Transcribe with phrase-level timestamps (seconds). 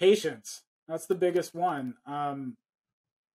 [0.00, 0.62] patience.
[0.88, 1.94] That's the biggest one.
[2.06, 2.56] Um,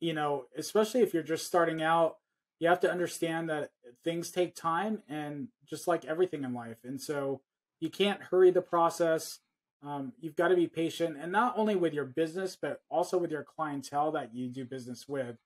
[0.02, 2.18] you know, especially if you're just starting out,
[2.60, 3.70] you have to understand that
[4.04, 6.78] things take time and just like everything in life.
[6.84, 7.42] And so
[7.80, 9.40] you can't hurry the process.
[9.86, 13.32] Um, you've got to be patient and not only with your business, but also with
[13.32, 15.38] your clientele that you do business with.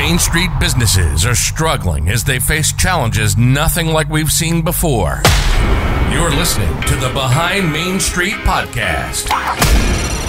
[0.00, 5.20] Main Street businesses are struggling as they face challenges nothing like we've seen before.
[6.10, 9.28] You're listening to the Behind Main Street podcast.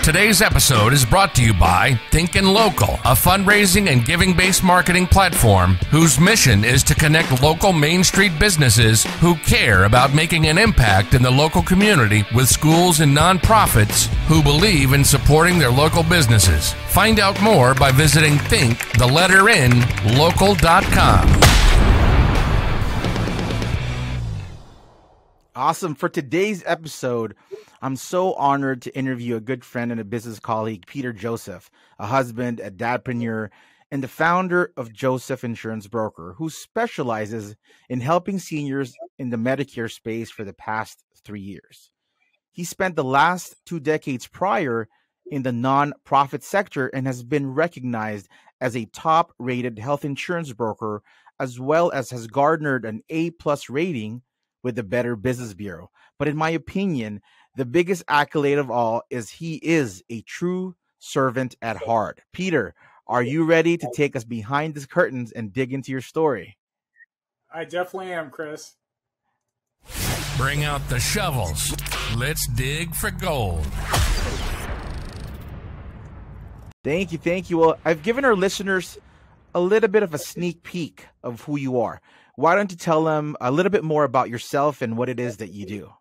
[0.03, 5.05] Today's episode is brought to you by Thinkin' Local, a fundraising and giving based marketing
[5.05, 10.57] platform whose mission is to connect local Main Street businesses who care about making an
[10.57, 16.03] impact in the local community with schools and nonprofits who believe in supporting their local
[16.03, 16.71] businesses.
[16.87, 19.81] Find out more by visiting think the letter in
[20.17, 21.56] local.com.
[25.57, 25.95] Awesome.
[25.95, 27.33] For today's episode,
[27.81, 32.05] I'm so honored to interview a good friend and a business colleague, Peter Joseph, a
[32.05, 33.49] husband, a dadpreneur,
[33.89, 37.55] and the founder of Joseph Insurance Broker, who specializes
[37.89, 41.89] in helping seniors in the Medicare space for the past three years.
[42.51, 44.87] He spent the last two decades prior
[45.31, 48.27] in the nonprofit sector and has been recognized
[48.61, 51.01] as a top rated health insurance broker,
[51.39, 54.21] as well as has garnered an A plus rating
[54.67, 55.89] with the Better Business Bureau.
[56.19, 57.21] But in my opinion,
[57.55, 62.19] the biggest accolade of all is he is a true servant at heart.
[62.33, 62.75] Peter,
[63.07, 66.57] are you ready to take us behind the curtains and dig into your story?
[67.49, 68.75] I definitely am, Chris.
[70.35, 71.73] Bring out the shovels.
[72.17, 73.65] Let's dig for gold.
[76.83, 77.57] Thank you, thank you.
[77.59, 78.97] Well, I've given our listeners
[79.55, 82.01] a little bit of a sneak peek of who you are.
[82.37, 85.37] Why don't you tell them a little bit more about yourself and what it is
[85.37, 85.93] that you do?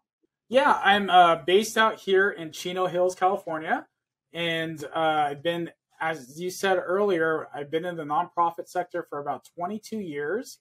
[0.50, 3.86] Yeah, I'm uh, based out here in Chino Hills, California,
[4.34, 9.19] and uh, I've been, as you said earlier, I've been in the nonprofit sector for
[9.19, 10.58] about 22 years,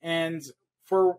[0.00, 0.44] and
[0.84, 1.18] for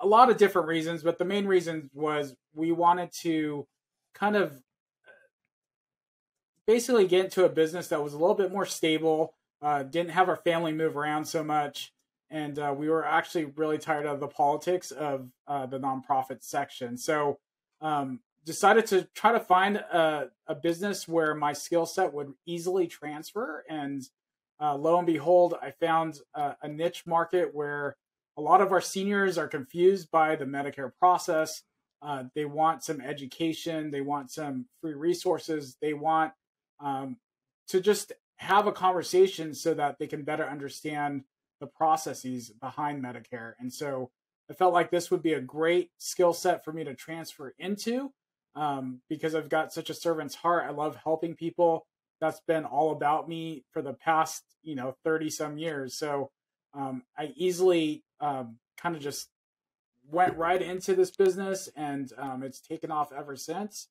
[0.00, 1.02] a lot of different reasons.
[1.02, 3.66] But the main reason was we wanted to
[4.14, 4.62] kind of
[6.66, 10.30] basically get into a business that was a little bit more stable, uh, didn't have
[10.30, 11.92] our family move around so much,
[12.32, 16.96] and uh, we were actually really tired of the politics of uh, the nonprofit section.
[16.96, 17.38] So
[17.82, 22.86] um, decided to try to find a, a business where my skill set would easily
[22.86, 23.64] transfer.
[23.68, 24.02] And
[24.60, 27.96] uh, lo and behold, I found a, niche market where
[28.38, 31.62] a lot of our seniors are confused by the Medicare process.
[32.00, 36.32] Uh, they want some education, they want some free resources, they want
[36.80, 37.18] um,
[37.68, 41.24] to just have a conversation so that they can better understand
[41.62, 43.52] the processes behind Medicare.
[43.60, 44.10] And so
[44.50, 48.12] I felt like this would be a great skill set for me to transfer into
[48.56, 50.64] um, because I've got such a servant's heart.
[50.66, 51.86] I love helping people.
[52.20, 55.94] That's been all about me for the past, you know, 30 some years.
[55.94, 56.30] So
[56.74, 59.28] um, I easily um, kind of just
[60.10, 63.86] went right into this business and um, it's taken off ever since.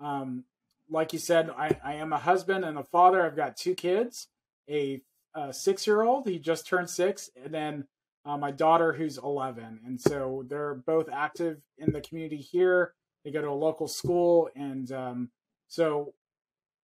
[0.00, 0.44] Um,
[0.90, 3.24] like you said, I, I, am a husband and a father.
[3.24, 4.26] I've got two kids,
[4.68, 5.00] a,
[5.34, 7.84] a six year old, he just turned six, and then
[8.24, 12.94] uh, my daughter who's 11 and so they're both active in the community here.
[13.24, 15.30] They go to a local school and um,
[15.68, 16.14] so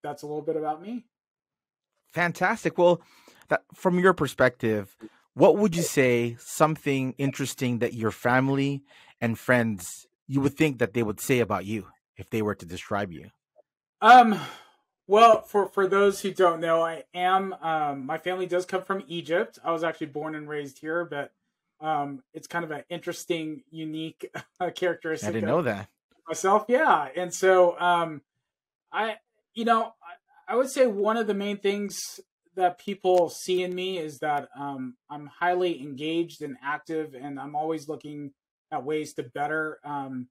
[0.03, 1.05] that's a little bit about me.
[2.13, 2.77] Fantastic.
[2.77, 3.01] Well
[3.49, 4.95] that, from your perspective
[5.33, 8.83] what would you say something interesting that your family
[9.21, 11.87] and friends you would think that they would say about you
[12.17, 13.29] if they were to describe you?
[14.01, 14.39] Um
[15.09, 19.03] well, for for those who don't know, I am um, my family does come from
[19.07, 19.57] Egypt.
[19.63, 21.31] I was actually born and raised here, but
[21.81, 24.29] um, it's kind of an interesting, unique
[24.59, 25.29] uh, characteristic.
[25.29, 25.89] I didn't know that
[26.27, 26.65] myself.
[26.67, 28.21] Yeah, and so um,
[28.93, 29.15] I,
[29.55, 29.95] you know,
[30.47, 32.19] I, I, would say one of the main things
[32.55, 37.55] that people see in me is that um, I'm highly engaged and active, and I'm
[37.55, 38.31] always looking
[38.71, 40.27] at ways to better um,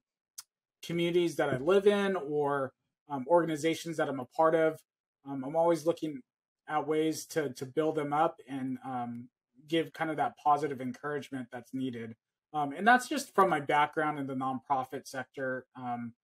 [0.85, 2.73] communities that I live in or
[3.09, 4.81] um, organizations that I'm a part of.
[5.29, 6.21] Um, I'm always looking
[6.69, 9.29] at ways to to build them up and um,
[9.69, 12.15] give kind of that positive encouragement that's needed.
[12.55, 15.67] Um, and that's just from my background in the nonprofit sector.
[15.77, 16.15] Um,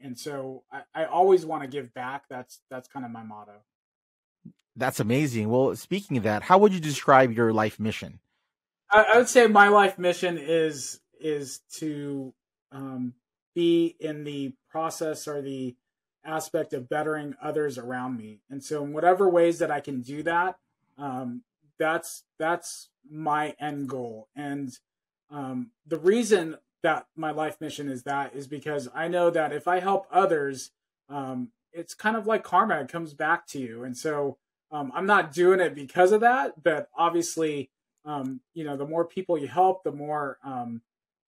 [0.00, 2.24] and so I, I always want to give back.
[2.28, 3.62] That's that's kind of my motto.
[4.76, 5.48] That's amazing.
[5.48, 8.20] Well, speaking of that, how would you describe your life mission?
[8.90, 12.32] I, I would say my life mission is is to
[12.72, 13.14] um,
[13.54, 15.76] be in the process or the
[16.24, 18.40] aspect of bettering others around me.
[18.50, 20.56] And so, in whatever ways that I can do that,
[20.98, 21.42] um,
[21.78, 24.28] that's that's my end goal.
[24.36, 24.70] And
[25.30, 29.68] um, the reason that my life mission is that is because I know that if
[29.68, 30.70] I help others,
[31.08, 33.84] um, it's kind of like karma; it comes back to you.
[33.84, 34.38] And so,
[34.70, 37.70] um, I'm not doing it because of that, but obviously,
[38.04, 40.82] um, you know, the more people you help, the more um,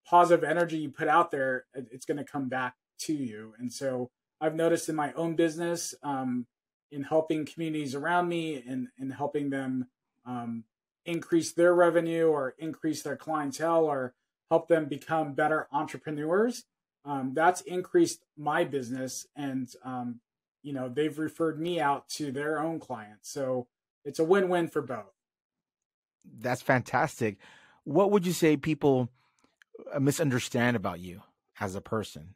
[0.06, 3.54] positive energy you put out there, it's going to come back to you.
[3.58, 4.10] And so,
[4.44, 6.46] I've noticed in my own business, um,
[6.92, 9.86] in helping communities around me and, and helping them
[10.26, 10.64] um,
[11.06, 14.14] increase their revenue or increase their clientele or
[14.50, 16.64] help them become better entrepreneurs.
[17.06, 20.20] Um, that's increased my business, and um,
[20.62, 23.30] you know they've referred me out to their own clients.
[23.30, 23.66] So
[24.04, 25.12] it's a win-win for both.
[26.38, 27.38] That's fantastic.
[27.84, 29.10] What would you say people
[29.92, 31.22] uh, misunderstand about you
[31.60, 32.34] as a person?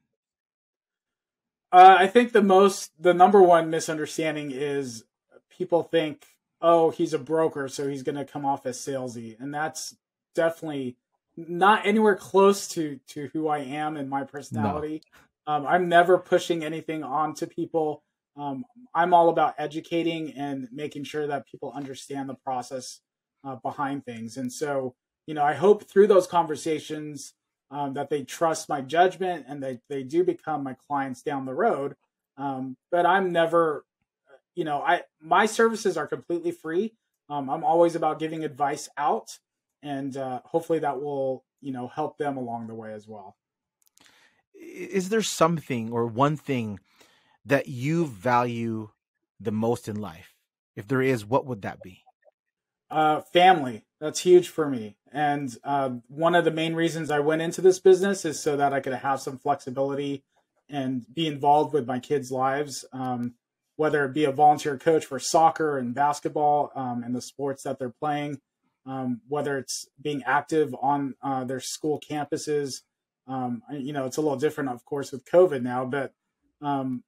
[1.70, 5.05] Uh, I think the most, the number one misunderstanding is
[5.50, 6.25] people think,
[6.61, 9.97] oh, he's a broker, so he's going to come off as salesy, and that's
[10.35, 10.97] definitely
[11.37, 15.03] not anywhere close to to who I am and my personality.
[15.47, 15.55] No.
[15.55, 18.03] Um, I'm never pushing anything on to people.
[18.37, 18.64] Um,
[18.94, 23.00] I'm all about educating and making sure that people understand the process
[23.44, 24.37] uh, behind things.
[24.37, 24.94] And so,
[25.26, 27.35] you know, I hope through those conversations
[27.70, 31.55] um, that they trust my judgment and they, they do become my clients down the
[31.55, 31.94] road.
[32.37, 33.85] Um, but I'm never,
[34.55, 36.94] you know, I my services are completely free.
[37.29, 39.38] Um, I'm always about giving advice out,
[39.82, 43.37] and uh, hopefully that will, you know, help them along the way as well.
[44.55, 46.81] Is there something or one thing
[47.44, 48.91] that you value
[49.41, 50.35] the most in life?
[50.75, 52.03] If there is, what would that be?
[52.90, 53.85] Uh, family.
[54.00, 54.96] That's huge for me.
[55.12, 58.73] And uh, one of the main reasons I went into this business is so that
[58.73, 60.25] I could have some flexibility
[60.70, 63.35] and be involved with my kids' lives, um,
[63.76, 67.79] whether it be a volunteer coach for soccer and basketball um, and the sports that
[67.79, 68.40] they're playing,
[68.87, 72.82] um, whether it's being active on uh, their school campuses.
[73.26, 76.12] Um, you know, it's a little different, of course, with COVID now, but
[76.62, 77.05] um,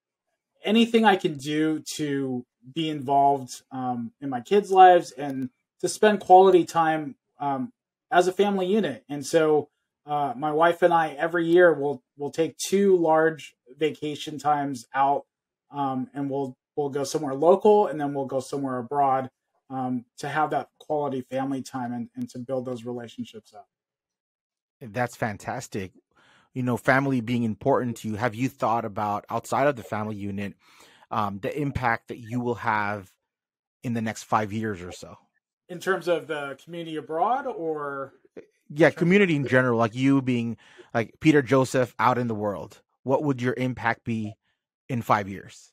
[0.63, 2.45] anything I can do to
[2.75, 5.49] be involved um, in my kids' lives and
[5.81, 7.73] to spend quality time um,
[8.11, 9.05] as a family unit.
[9.09, 9.69] And so
[10.07, 15.25] uh, my wife and I every year will will take two large vacation times out,
[15.71, 19.31] um, and we'll we'll go somewhere local, and then we'll go somewhere abroad
[19.69, 23.69] um, to have that quality family time and, and to build those relationships up.
[24.81, 25.93] That's fantastic.
[26.55, 28.17] You know, family being important to you.
[28.17, 30.55] Have you thought about outside of the family unit
[31.11, 33.13] um, the impact that you will have
[33.85, 35.17] in the next five years or so?
[35.71, 38.13] In terms of the community abroad or?
[38.69, 40.57] Yeah community in general like you being
[40.95, 44.37] like peter joseph out in the world what would your impact be
[44.89, 45.73] in five years?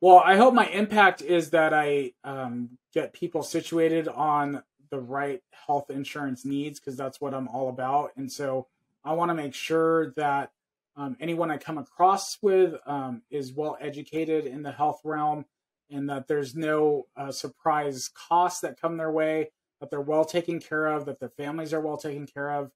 [0.00, 5.42] Well i hope my impact is that i um, get people situated on the right
[5.66, 8.68] health insurance needs because that's what i'm all about and so
[9.04, 10.52] i want to make sure that
[10.96, 15.44] um, anyone i come across with um, is well educated in the health realm
[15.90, 20.60] and that there's no uh, surprise costs that come their way, that they're well taken
[20.60, 22.70] care of, that their families are well taken care of,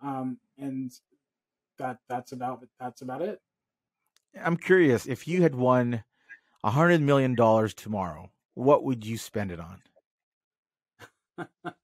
[0.00, 0.92] um, and
[1.78, 3.40] that that's about that's about it.
[4.42, 6.04] I'm curious if you had won
[6.64, 9.82] a hundred million dollars tomorrow, what would you spend it on?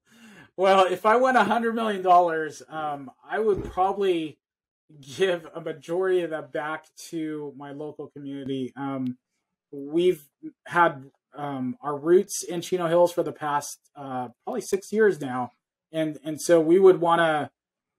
[0.57, 4.39] well, if I won a hundred million dollars, um, I would probably
[5.01, 8.73] give a majority of that back to my local community.
[8.77, 9.17] Um,
[9.75, 10.25] we've
[10.67, 15.51] had um, our roots in Chino Hills for the past uh, probably six years now,
[15.93, 17.51] and and so we would want to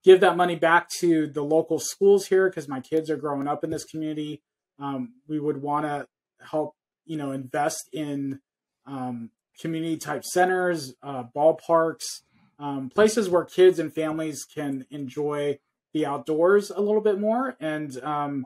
[0.04, 3.64] give that money back to the local schools here because my kids are growing up
[3.64, 4.42] in this community.
[4.80, 6.08] Um, we would want to
[6.50, 8.40] help you know invest in
[8.86, 12.22] um, community type centers, uh, ballparks,
[12.60, 15.60] um, places where kids and families can enjoy
[15.94, 18.46] the outdoors a little bit more and um,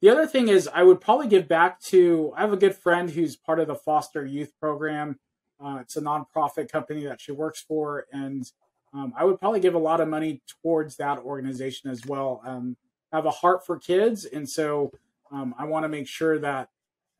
[0.00, 2.32] the other thing is, I would probably give back to.
[2.36, 5.18] I have a good friend who's part of the Foster Youth Program.
[5.58, 8.50] Uh, it's a nonprofit company that she works for, and
[8.92, 12.42] um, I would probably give a lot of money towards that organization as well.
[12.44, 12.76] Um,
[13.10, 14.92] I have a heart for kids, and so
[15.32, 16.68] um, I want to make sure that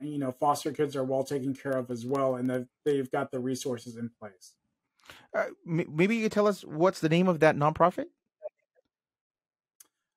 [0.00, 3.30] you know foster kids are well taken care of as well, and that they've got
[3.30, 4.52] the resources in place.
[5.34, 8.06] Uh, maybe you could tell us what's the name of that nonprofit.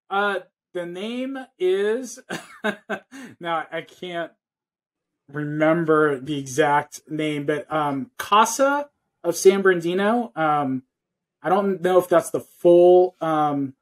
[0.10, 0.40] Uh,
[0.74, 2.20] the name is
[3.40, 4.32] now I can't
[5.32, 8.90] remember the exact name, but um, CASA
[9.24, 10.32] of San Bernardino.
[10.36, 10.84] Um,
[11.42, 13.76] I don't know if that's the full um,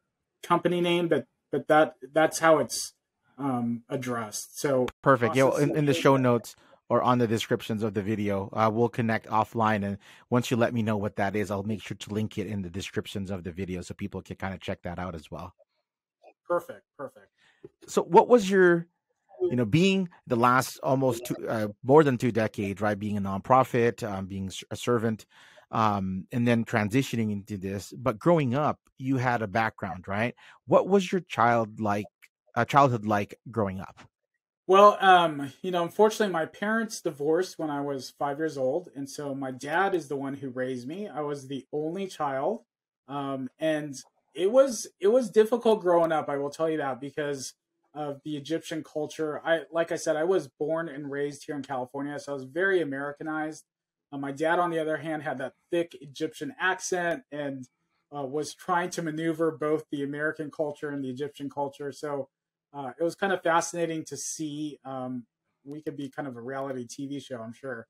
[0.44, 2.94] company name, but but that that's how it's
[3.38, 4.60] um, addressed.
[4.60, 5.36] So perfect.
[5.36, 6.56] Yeah, well, in, in, the show notes
[6.90, 9.98] or on the descriptions of the video, uh, we'll connect offline, and
[10.30, 12.62] once you let me know what that is, I'll make sure to link it in
[12.62, 15.54] the descriptions of the video so people can kind of check that out as well.
[16.48, 16.84] Perfect.
[16.98, 17.28] Perfect.
[17.88, 18.88] So, what was your
[19.50, 22.98] you know, being the last almost two, uh, more than two decades, right?
[22.98, 25.26] Being a nonprofit, um, being a servant,
[25.72, 27.94] um, and then transitioning into this.
[27.98, 30.36] But growing up, you had a background, right?
[30.66, 32.06] What was your child like,
[32.56, 34.00] uh, childhood like growing up?
[34.66, 39.10] Well, um, you know, unfortunately, my parents divorced when I was five years old, and
[39.10, 41.08] so my dad is the one who raised me.
[41.08, 42.64] I was the only child,
[43.08, 43.96] um, and
[44.38, 46.30] it was it was difficult growing up.
[46.30, 47.54] I will tell you that because
[47.96, 49.42] of the Egyptian culture.
[49.44, 52.44] I like I said, I was born and raised here in California, so I was
[52.44, 53.66] very Americanized.
[54.14, 57.68] Uh, my dad, on the other hand, had that thick Egyptian accent and
[58.16, 61.92] uh, was trying to maneuver both the American culture and the Egyptian culture.
[61.92, 62.30] So
[62.74, 64.80] uh, it was kind of fascinating to see.
[64.86, 65.26] Um,
[65.66, 67.88] we could be kind of a reality TV show, I'm sure.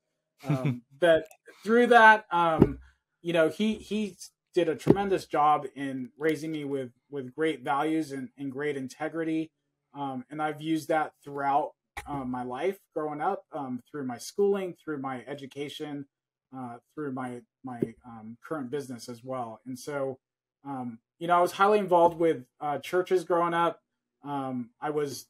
[0.48, 1.28] Um, but
[1.62, 2.78] through that, um,
[3.20, 4.16] you know, he he
[4.58, 9.52] did a tremendous job in raising me with with great values and, and great integrity.
[9.94, 11.74] Um, and I've used that throughout
[12.08, 16.06] um, my life growing up, um, through my schooling, through my education,
[16.52, 19.60] uh, through my my um, current business as well.
[19.64, 20.18] And so,
[20.66, 23.80] um, you know, I was highly involved with uh, churches growing up.
[24.24, 25.26] Um, I was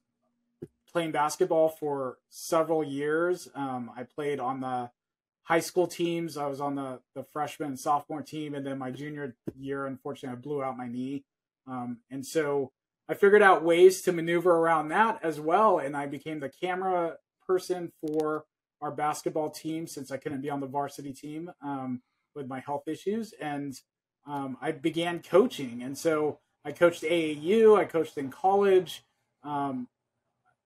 [0.91, 3.47] playing basketball for several years.
[3.55, 4.91] I played on the
[5.49, 6.37] high school teams.
[6.37, 10.37] I was on the the freshman and sophomore team, and then my junior year, unfortunately,
[10.37, 11.25] I blew out my knee.
[11.67, 12.71] and so
[13.09, 17.17] I figured out ways to maneuver around that as well, and I became the camera
[17.47, 18.45] person for
[18.83, 22.03] our basketball team since I couldn't be on the varsity team um,
[22.35, 23.75] with my health issues, and
[24.27, 29.03] um, I began coaching, and so I coached AAU, I coached in college.
[29.43, 29.89] Um,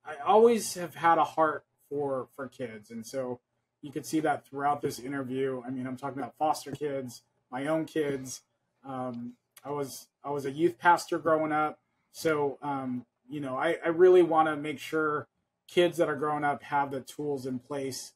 [0.05, 3.39] I always have had a heart for for kids, and so
[3.83, 5.63] you could see that throughout this interview.
[5.67, 8.43] I mean, I'm talking about foster kids, my own kids.
[8.85, 9.35] Um,
[9.65, 11.79] I was I was a youth pastor growing up.
[12.13, 15.29] So, um, you know, I, I really want to make sure
[15.69, 18.13] kids that are growing up have the tools in place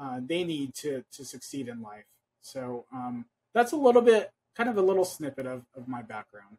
[0.00, 2.04] uh, they need to to succeed in life.
[2.40, 6.58] So um, that's a little bit, kind of a little snippet of, of my background.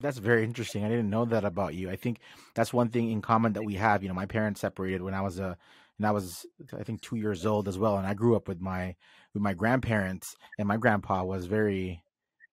[0.00, 0.84] That's very interesting.
[0.84, 1.88] I didn't know that about you.
[1.88, 2.18] I think
[2.54, 4.02] that's one thing in common that we have.
[4.02, 5.56] You know, my parents separated when I was a
[5.98, 6.46] and I was
[6.78, 8.94] I think two years old as well, and I grew up with my
[9.34, 12.02] with my grandparents, and my grandpa was very,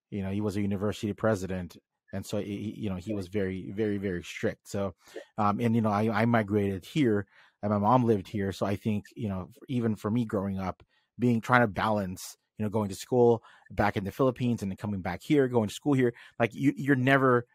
[0.10, 1.78] you know, he was a university president,
[2.16, 4.96] and so he, you know he was very very very strict so
[5.38, 7.28] um and you know i i migrated here
[7.62, 10.82] and my mom lived here so i think you know even for me growing up
[11.20, 14.78] being trying to balance you know going to school back in the philippines and then
[14.78, 17.46] coming back here going to school here like you you're never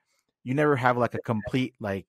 [0.45, 2.07] you never have like a complete like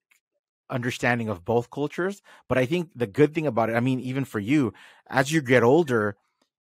[0.72, 4.24] understanding of both cultures but i think the good thing about it i mean even
[4.24, 4.72] for you
[5.08, 6.16] as you get older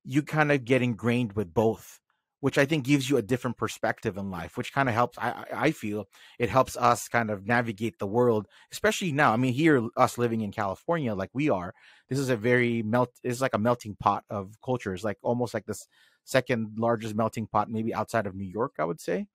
[0.04, 2.00] you kind of get ingrained with both
[2.40, 5.18] which I think gives you a different perspective in life, which kind of helps.
[5.18, 9.32] I, I feel it helps us kind of navigate the world, especially now.
[9.32, 11.74] I mean, here, us living in California, like we are,
[12.08, 13.10] this is a very melt.
[13.22, 15.86] It's like a melting pot of cultures, like almost like this
[16.24, 19.26] second largest melting pot, maybe outside of New York, I would say.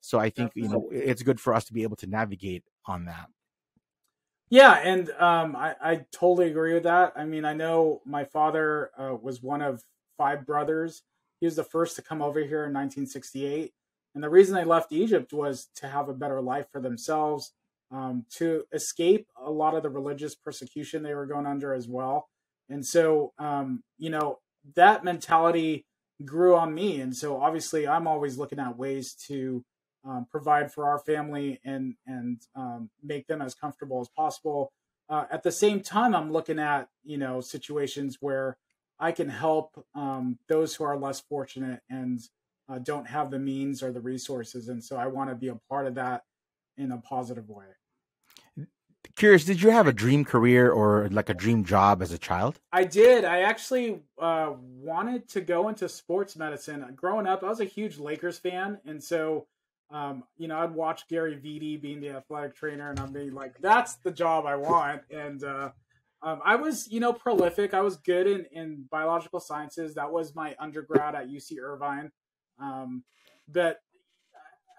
[0.00, 3.06] So I think you know it's good for us to be able to navigate on
[3.06, 3.28] that.
[4.50, 7.12] Yeah, and um, I, I totally agree with that.
[7.16, 9.82] I mean, I know my father uh, was one of
[10.16, 11.02] five brothers
[11.44, 13.74] he was the first to come over here in 1968.
[14.14, 17.52] And the reason they left Egypt was to have a better life for themselves,
[17.90, 22.30] um, to escape a lot of the religious persecution they were going under as well.
[22.70, 24.38] And so, um, you know,
[24.74, 25.84] that mentality
[26.24, 27.02] grew on me.
[27.02, 29.62] And so, obviously, I'm always looking at ways to
[30.06, 34.72] um, provide for our family and and um, make them as comfortable as possible.
[35.08, 38.56] Uh, at the same time, I'm looking at you know situations where
[38.98, 42.20] I can help um, those who are less fortunate and
[42.68, 44.68] uh, don't have the means or the resources.
[44.68, 46.22] And so I want to be a part of that
[46.76, 47.66] in a positive way.
[49.16, 52.58] Curious, did you have a dream career or like a dream job as a child?
[52.72, 53.24] I did.
[53.24, 56.84] I actually uh, wanted to go into sports medicine.
[56.96, 58.80] Growing up, I was a huge Lakers fan.
[58.86, 59.46] And so
[59.94, 63.54] um, you know, I'd watch Gary Vitti being the athletic trainer, and I'm being like,
[63.60, 65.02] that's the job I want.
[65.08, 65.70] And uh,
[66.20, 67.74] um, I was, you know, prolific.
[67.74, 69.94] I was good in, in biological sciences.
[69.94, 72.10] That was my undergrad at UC Irvine.
[72.60, 73.04] Um,
[73.48, 73.78] but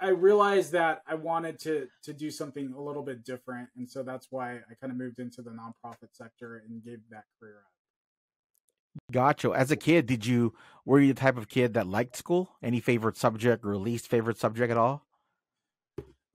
[0.02, 4.04] I realized that I wanted to to do something a little bit different, and so
[4.04, 7.75] that's why I kind of moved into the nonprofit sector and gave that career up.
[9.12, 9.52] Gotcha.
[9.52, 10.54] As a kid, did you
[10.86, 12.52] were you the type of kid that liked school?
[12.62, 15.06] Any favorite subject or least favorite subject at all?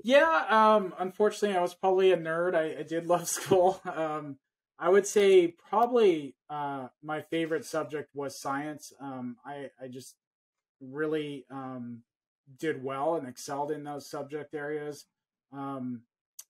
[0.03, 2.55] Yeah, um, unfortunately, I was probably a nerd.
[2.55, 3.81] I, I did love school.
[3.85, 4.37] Um,
[4.79, 8.93] I would say probably uh, my favorite subject was science.
[8.99, 10.17] Um, I, I just
[10.81, 12.03] really um,
[12.59, 15.05] did well and excelled in those subject areas.
[15.53, 16.03] Um,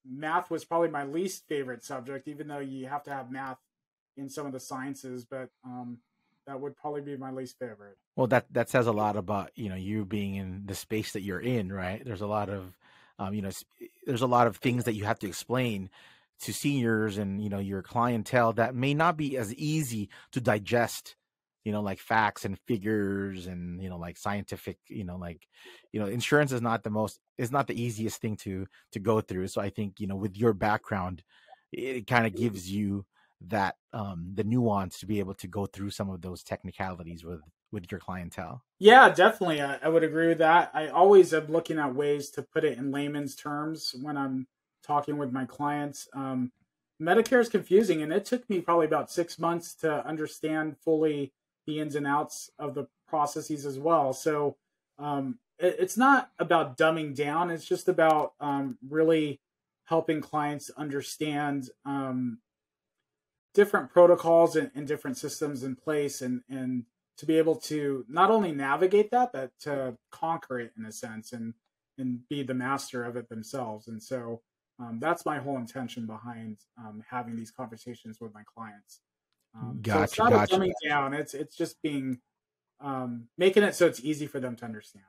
[0.09, 3.59] math was probably my least favorite subject, even though you have to have math
[4.21, 5.99] in some of the sciences, but um,
[6.47, 7.97] that would probably be my least favorite.
[8.17, 11.23] Well, that that says a lot about you know you being in the space that
[11.23, 12.05] you're in, right?
[12.05, 12.77] There's a lot of
[13.19, 13.51] um, you know
[14.07, 15.91] there's a lot of things that you have to explain
[16.41, 21.17] to seniors and you know your clientele that may not be as easy to digest
[21.65, 25.47] you know like facts and figures and you know like scientific you know like
[25.93, 29.21] you know insurance is not the most is not the easiest thing to to go
[29.21, 31.23] through so i think you know with your background
[31.73, 33.05] it kind of gives you
[33.49, 37.41] that um the nuance to be able to go through some of those technicalities with
[37.73, 38.63] with your clientele?
[38.79, 42.43] Yeah definitely I, I, would agree with that i always am looking at ways to
[42.43, 44.47] put it in layman's terms when i'm
[44.85, 46.53] talking with my clients um
[47.01, 51.33] medicare is confusing and it took me probably about six months to understand fully
[51.67, 54.57] the ins and outs of the processes as well so
[54.99, 59.41] um it, it's not about dumbing down it's just about um really
[59.85, 62.39] helping clients understand um
[63.55, 66.85] different protocols and, and, different systems in place and and
[67.17, 71.33] to be able to not only navigate that but to conquer it in a sense
[71.33, 71.55] and
[72.01, 73.87] and be the master of it themselves.
[73.87, 74.41] And so
[74.81, 79.01] um, that's my whole intention behind um, having these conversations with my clients.
[79.55, 80.57] Um, gotcha, so it's not gotcha.
[80.57, 81.13] dumbing down.
[81.13, 82.21] It's it's just being
[82.81, 85.05] um, making it so it's easy for them to understand.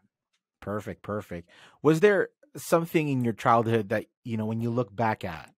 [0.59, 1.49] Perfect perfect.
[1.81, 5.53] Was there something in your childhood that you know when you look back at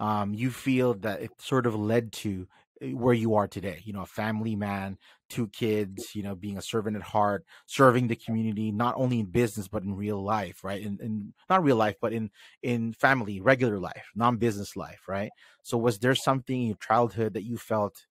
[0.00, 2.48] um, you feel that it sort of led to
[2.80, 6.56] eh, where you are today you know a family man two kids you know being
[6.56, 10.62] a servant at heart serving the community not only in business but in real life
[10.64, 10.82] right?
[10.82, 12.30] In, in not real life but in
[12.62, 15.30] in family regular life non-business life right?
[15.62, 18.06] So was there something in your childhood that you felt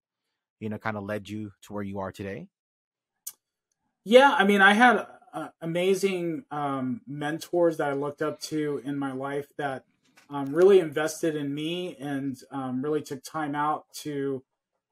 [0.60, 2.47] you know kind of led you to where you are today?
[4.04, 8.97] Yeah i mean i had uh, amazing um, mentors that i looked up to in
[8.97, 9.86] my life that
[10.30, 14.44] um, really invested in me and um, really took time out to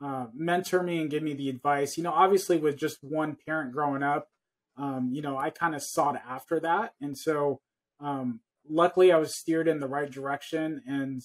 [0.04, 1.98] uh, mentor me and give me the advice.
[1.98, 4.30] You know, obviously, with just one parent growing up,
[4.78, 6.94] um, you know, I kind of sought after that.
[7.02, 7.62] And so,
[8.00, 11.22] um, luckily, I was steered in the right direction and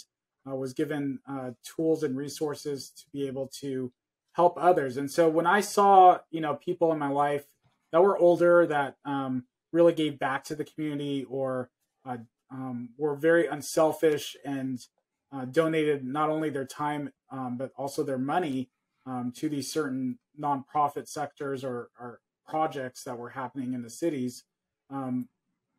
[0.49, 3.92] uh, was given uh, tools and resources to be able to
[4.33, 4.96] help others.
[4.96, 7.44] And so, when I saw, you know, people in my life
[7.92, 11.70] that were older that um, really gave back to the community or
[12.07, 12.18] uh,
[12.51, 14.87] um, were very unselfish and
[15.33, 18.69] uh, donated not only their time um, but also their money
[19.07, 24.43] um, to these certain nonprofit sectors or, or, projects that were happening in the cities.
[24.91, 25.29] Um,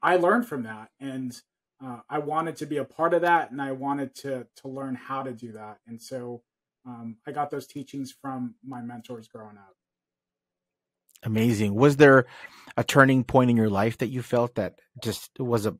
[0.01, 1.37] I learned from that, and
[1.83, 4.95] uh, I wanted to be a part of that, and I wanted to to learn
[4.95, 5.79] how to do that.
[5.85, 6.43] And so
[6.85, 9.75] um, I got those teachings from my mentors growing up.
[11.23, 11.75] Amazing.
[11.75, 12.25] Was there
[12.77, 15.75] a turning point in your life that you felt that just was a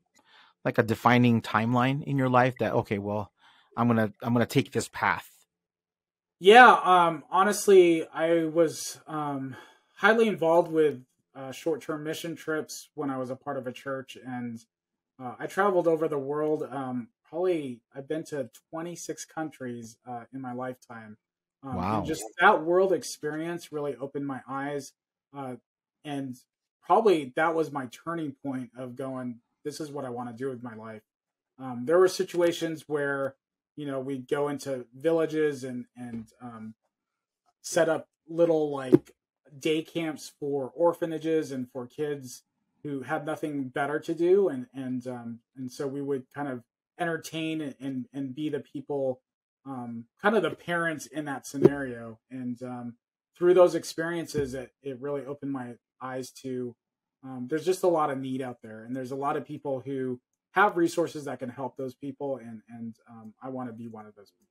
[0.64, 3.32] like a defining timeline in your life that okay, well,
[3.76, 5.28] I'm gonna I'm gonna take this path?
[6.38, 9.56] Yeah, um, honestly, I was um,
[9.96, 14.16] highly involved with uh, short-term mission trips when I was a part of a church,
[14.16, 14.58] and
[15.18, 16.64] uh, I traveled over the world.
[16.64, 21.16] Um, probably, I've been to 26 countries uh, in my lifetime.
[21.62, 22.02] Um, wow!
[22.02, 24.92] just that world experience really opened my eyes,
[25.32, 25.56] uh,
[26.04, 26.36] and
[26.82, 30.48] probably that was my turning point of going this is what I want to do
[30.48, 31.02] with my life.
[31.58, 33.36] Um, there were situations where
[33.76, 36.74] you know we'd go into villages and and um,
[37.60, 39.12] set up little like
[39.58, 42.42] day camps for orphanages and for kids
[42.82, 46.62] who had nothing better to do and and um, and so we would kind of
[46.98, 49.20] entertain and and be the people
[49.64, 52.94] um, kind of the parents in that scenario and um,
[53.36, 56.74] through those experiences it, it really opened my eyes to
[57.24, 59.80] um, there's just a lot of need out there and there's a lot of people
[59.84, 60.20] who
[60.52, 64.06] have resources that can help those people and and um, i want to be one
[64.06, 64.48] of those people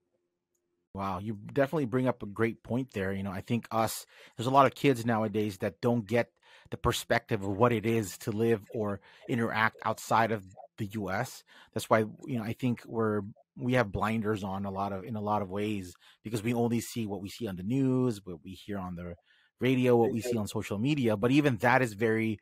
[0.94, 4.06] wow you definitely bring up a great point there you know i think us
[4.36, 6.30] there's a lot of kids nowadays that don't get
[6.72, 10.44] the perspective of what it is to live or interact outside of
[10.78, 11.44] the U.S.
[11.74, 13.22] That's why you know I think we're
[13.58, 16.80] we have blinders on a lot of in a lot of ways because we only
[16.80, 19.16] see what we see on the news, what we hear on the
[19.60, 21.16] radio, what we see on social media.
[21.16, 22.40] But even that is very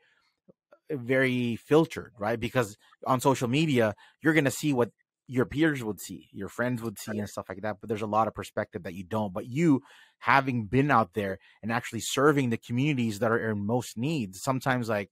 [0.91, 2.39] very filtered, right?
[2.39, 4.91] Because on social media, you're going to see what
[5.27, 7.77] your peers would see, your friends would see, and stuff like that.
[7.79, 9.33] But there's a lot of perspective that you don't.
[9.33, 9.83] But you,
[10.17, 14.89] having been out there and actually serving the communities that are in most needs, sometimes
[14.89, 15.11] like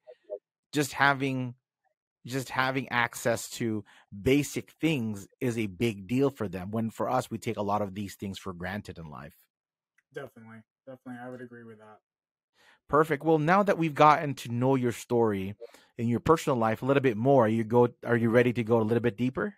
[0.74, 1.56] just having
[2.26, 3.86] just having access to
[4.22, 7.82] basic things is a big deal for them when for us we take a lot
[7.82, 9.36] of these things for granted in life
[10.14, 12.00] definitely definitely i would agree with that
[12.90, 13.24] Perfect.
[13.24, 15.56] Well, now that we've gotten to know your story
[15.98, 18.64] in your personal life a little bit more, are you go are you ready to
[18.64, 19.56] go a little bit deeper?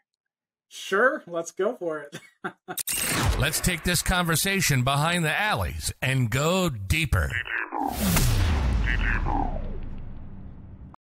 [0.68, 2.20] Sure, let's go for it.
[3.40, 7.32] let's take this conversation behind the alleys and go deeper.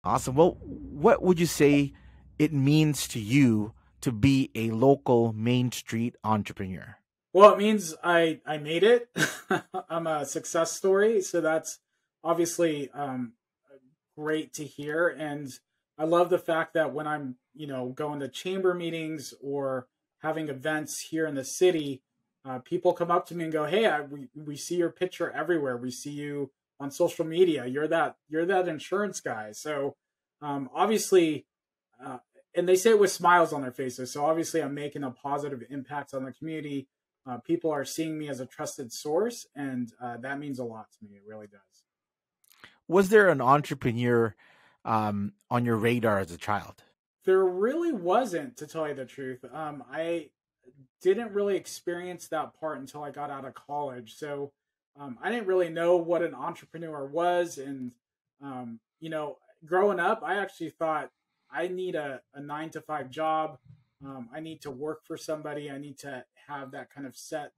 [0.04, 0.36] Awesome.
[0.36, 1.94] Well, what would you say
[2.40, 6.98] it means to you to be a local Main Street entrepreneur?
[7.34, 9.10] Well, it means I I made it.
[9.90, 11.80] I'm a success story, so that's
[12.28, 13.32] obviously um,
[14.18, 15.08] great to hear.
[15.08, 15.50] And
[15.98, 19.88] I love the fact that when I'm, you know, going to chamber meetings or
[20.20, 22.04] having events here in the city,
[22.44, 25.32] uh, people come up to me and go, "Hey, I, we we see your picture
[25.32, 25.78] everywhere.
[25.78, 27.66] We see you on social media.
[27.66, 29.96] You're that you're that insurance guy." So
[30.42, 31.46] um, obviously,
[32.04, 32.20] uh,
[32.56, 34.14] and they say it with smiles on their faces.
[34.14, 36.88] So obviously, I'm making a positive impact on the community.
[37.26, 40.88] Uh, people are seeing me as a trusted source, and uh, that means a lot
[40.92, 41.16] to me.
[41.18, 41.87] It really does
[42.88, 44.36] was there an entrepreneur
[44.86, 46.84] um, on your radar as a child?
[47.26, 49.44] There really wasn't, to tell you the truth.
[49.54, 50.30] Um, I
[51.02, 54.16] didn't really experience that part until I got out of college.
[54.16, 54.52] So
[55.00, 57.58] um, I didn't really know what an entrepreneur was.
[57.58, 57.92] And,
[58.42, 61.12] um, you know, growing up, I actually thought
[61.52, 63.58] I need a, a nine to five job.
[64.04, 65.70] Um, I need to work for somebody.
[65.70, 67.52] I need to have that kind of set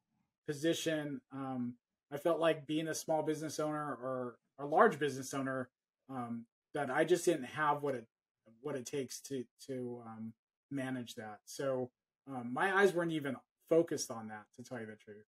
[0.47, 1.21] position.
[1.31, 1.75] Um,
[2.11, 5.69] I felt like being a small business owner or a large business owner
[6.09, 8.05] um, that I just didn't have what it
[8.61, 10.33] what it takes to to um,
[10.69, 11.39] manage that.
[11.45, 11.89] So
[12.27, 13.35] um, my eyes weren't even
[13.69, 15.25] focused on that, to tell you the truth.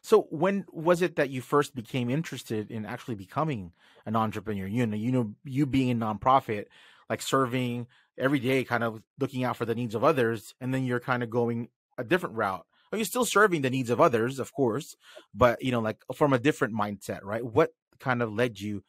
[0.00, 3.72] So when was it that you first became interested in actually becoming
[4.06, 4.66] an entrepreneur?
[4.66, 6.66] You know, you know, you being a nonprofit,
[7.10, 10.84] like serving every day, kind of looking out for the needs of others, and then
[10.84, 12.64] you're kind of going a different route.
[12.92, 14.96] Are you still serving the needs of others, of course,
[15.34, 17.44] but you know, like from a different mindset, right?
[17.44, 18.82] What kind of led you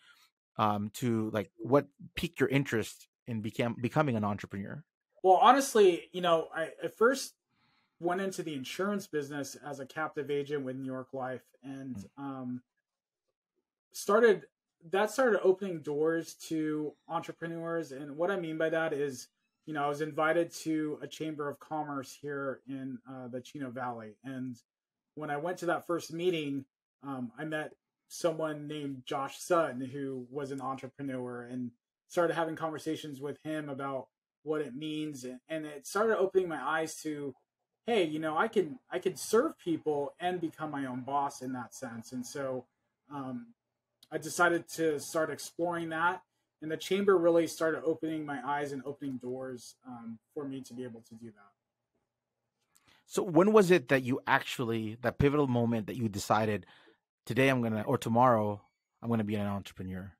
[0.57, 4.83] um, to like what piqued your interest in became becoming an entrepreneur?
[5.23, 7.33] Well, honestly, you know, I at first
[7.99, 12.07] went into the insurance business as a captive agent with New York Life, and mm.
[12.17, 12.61] um,
[13.91, 14.45] started
[14.91, 17.91] that started opening doors to entrepreneurs.
[17.91, 19.29] And what I mean by that is,
[19.65, 23.71] you know, I was invited to a chamber of commerce here in uh, the Chino
[23.71, 24.55] Valley, and
[25.15, 26.65] when I went to that first meeting,
[27.01, 27.73] um, I met
[28.07, 31.71] someone named Josh Sutton who was an entrepreneur and
[32.07, 34.07] started having conversations with him about
[34.43, 35.25] what it means.
[35.49, 37.33] And, it started opening my eyes to
[37.85, 41.53] hey you know i can i can serve people and become my own boss in
[41.53, 42.11] that sense.
[42.13, 42.65] And so
[43.13, 43.47] um,
[44.11, 46.21] i decided to start exploring that.
[46.61, 50.73] And the chamber really started opening my eyes and opening doors um, for me to
[50.73, 51.51] be able to do that.
[53.05, 56.65] So when was it that you actually that pivotal moment that you decided
[57.25, 58.61] today I'm gonna or tomorrow
[59.01, 60.13] I'm gonna be an entrepreneur?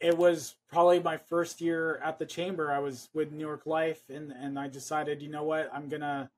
[0.00, 2.70] It was probably my first year at the chamber.
[2.70, 6.30] I was with New York Life, and and I decided, you know what, I'm gonna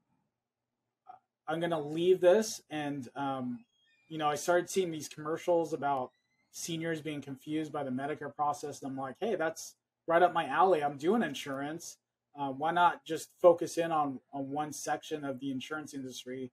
[1.46, 3.64] I'm gonna leave this, and um,
[4.08, 6.12] you know, I started seeing these commercials about
[6.52, 9.74] seniors being confused by the Medicare process, and I'm like, hey, that's
[10.06, 10.82] right up my alley.
[10.82, 11.98] I'm doing insurance.
[12.38, 16.50] Uh, why not just focus in on on one section of the insurance industry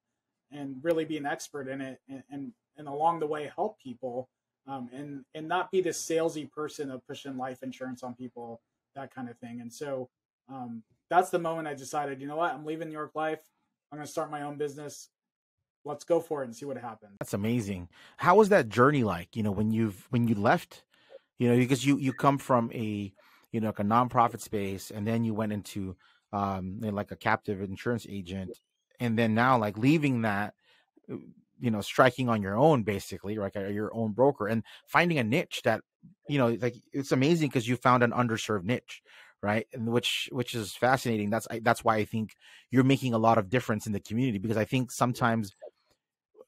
[0.52, 4.30] and really be an expert in it and, and and along the way help people
[4.68, 8.62] um, and and not be this salesy person of pushing life insurance on people
[8.96, 9.62] that kind of thing.
[9.62, 10.10] And so
[10.50, 12.54] um, that's the moment i decided you know what?
[12.54, 13.40] I'm leaving new york life.
[13.92, 15.10] I'm going to start my own business.
[15.86, 17.14] Let's go for it and see what happens.
[17.22, 17.88] That's amazing.
[18.18, 20.84] How was that journey like you know when you've when you left?
[21.40, 23.14] You know because you you come from a
[23.52, 25.96] you know like a nonprofit space and then you went into
[26.34, 28.60] um like a captive insurance agent
[29.00, 30.56] and then now like leaving that
[31.60, 35.24] you know striking on your own basically like uh, your own broker and finding a
[35.24, 35.82] niche that
[36.30, 39.02] you know like it's amazing because you found an underserved niche
[39.44, 39.68] right?
[39.72, 41.30] And which which is fascinating.
[41.30, 42.36] That's that's why i think
[42.72, 45.56] you're making a lot of difference in the community because i think sometimes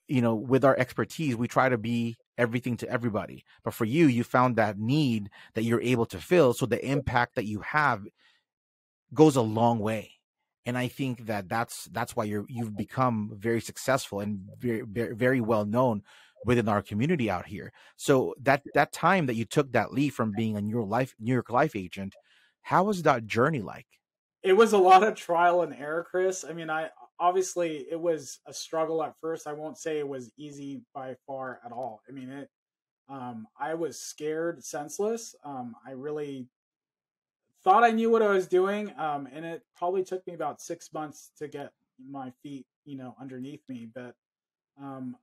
[0.08, 3.44] you know with our expertise we try to be everything to everybody.
[3.64, 7.36] But for you you found that need that you're able to fill so the impact
[7.36, 8.04] that you have
[9.14, 10.19] goes a long way
[10.66, 15.16] and i think that that's that's why you're you've become very successful and very very,
[15.16, 16.04] very well known
[16.46, 17.72] within our community out here.
[17.98, 21.16] So that that time that you took that leap from being a new york life
[21.20, 22.16] new york life agent
[22.62, 23.88] how was that journey like?
[24.44, 26.46] It was a lot of trial and error chris.
[26.48, 29.48] I mean i obviously it was a struggle at first.
[29.48, 32.02] I won't say it was easy by far at all.
[32.08, 32.50] I mean it
[33.10, 35.36] um, i was scared senseless.
[35.44, 36.48] Um, i really
[37.64, 40.94] thought I knew what I was doing, um, and it probably took me about six
[40.94, 41.72] months to get
[42.10, 43.88] my feet, you know, underneath me.
[43.94, 44.16] But
[44.82, 45.16] um,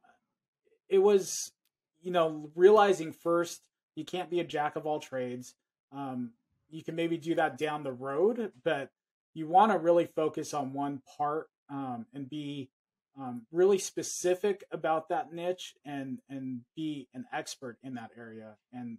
[0.89, 1.53] it was,
[2.01, 3.63] you know, realizing first
[3.95, 5.55] you can't be a jack of all trades.
[5.93, 6.33] Um,
[6.69, 8.91] you can maybe do that down the road, but
[9.35, 12.71] you want to really focus on one part um, and be
[13.19, 18.99] um, really specific about that niche and and be an expert in that area and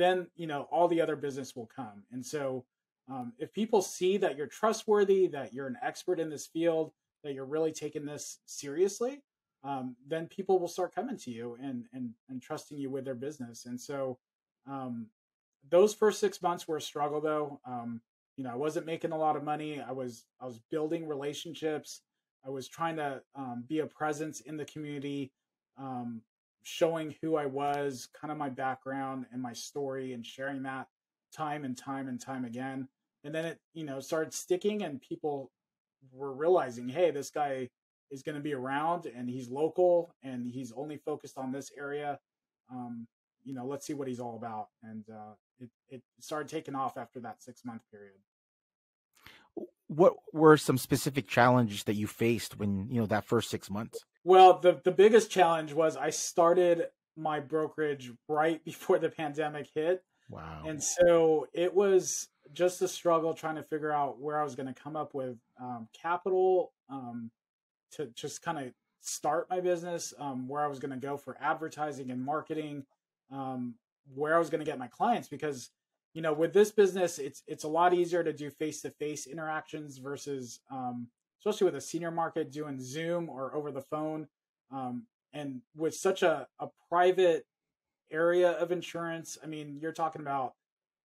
[0.00, 2.04] then you know all the other business will come.
[2.10, 2.64] And so
[3.10, 6.92] um, if people see that you're trustworthy, that you're an expert in this field,
[7.24, 9.22] that you're really taking this seriously,
[9.64, 13.14] um, then people will start coming to you and and and trusting you with their
[13.14, 13.66] business.
[13.66, 14.18] And so
[14.66, 15.06] um,
[15.68, 17.60] those first six months were a struggle, though.
[17.66, 18.00] Um,
[18.36, 19.80] you know, I wasn't making a lot of money.
[19.80, 22.02] I was I was building relationships.
[22.46, 25.32] I was trying to um, be a presence in the community.
[25.76, 26.22] Um,
[26.62, 30.86] showing who I was, kind of my background and my story, and sharing that
[31.34, 32.88] time and time and time again.
[33.24, 35.50] And then it, you know, started sticking, and people
[36.12, 37.68] were realizing, hey, this guy
[38.10, 42.18] is going to be around, and he's local, and he's only focused on this area.
[42.70, 43.06] Um,
[43.44, 44.68] you know, let's see what he's all about.
[44.82, 48.16] And uh, it it started taking off after that six month period.
[49.90, 54.04] What were some specific challenges that you faced when you know that first six months?
[54.22, 60.04] Well, the the biggest challenge was I started my brokerage right before the pandemic hit.
[60.28, 60.62] Wow.
[60.64, 64.72] And so it was just a struggle trying to figure out where I was going
[64.72, 67.32] to come up with um, capital um,
[67.92, 71.36] to just kind of start my business, um, where I was going to go for
[71.40, 72.84] advertising and marketing,
[73.32, 73.74] um,
[74.14, 75.70] where I was going to get my clients because
[76.14, 79.26] you know with this business it's it's a lot easier to do face to face
[79.26, 81.06] interactions versus um,
[81.40, 84.28] especially with a senior market doing Zoom or over the phone.
[84.70, 87.46] Um, and with such a, a private
[88.10, 90.54] area of insurance, I mean, you're talking about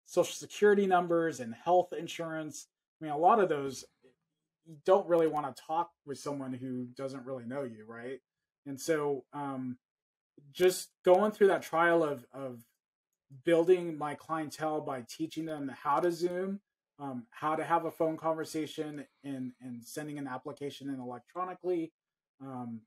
[0.06, 2.68] social security numbers and health insurance.
[3.00, 3.86] I mean, a lot of those
[4.66, 8.20] you don't really want to talk with someone who doesn't really know you, right?
[8.66, 9.78] And so, um,
[10.54, 12.64] just going through that trial of of
[13.46, 16.60] building my clientele by teaching them how to Zoom
[17.00, 21.92] um, how to have a phone conversation and and sending an application in electronically.
[22.42, 22.82] Um,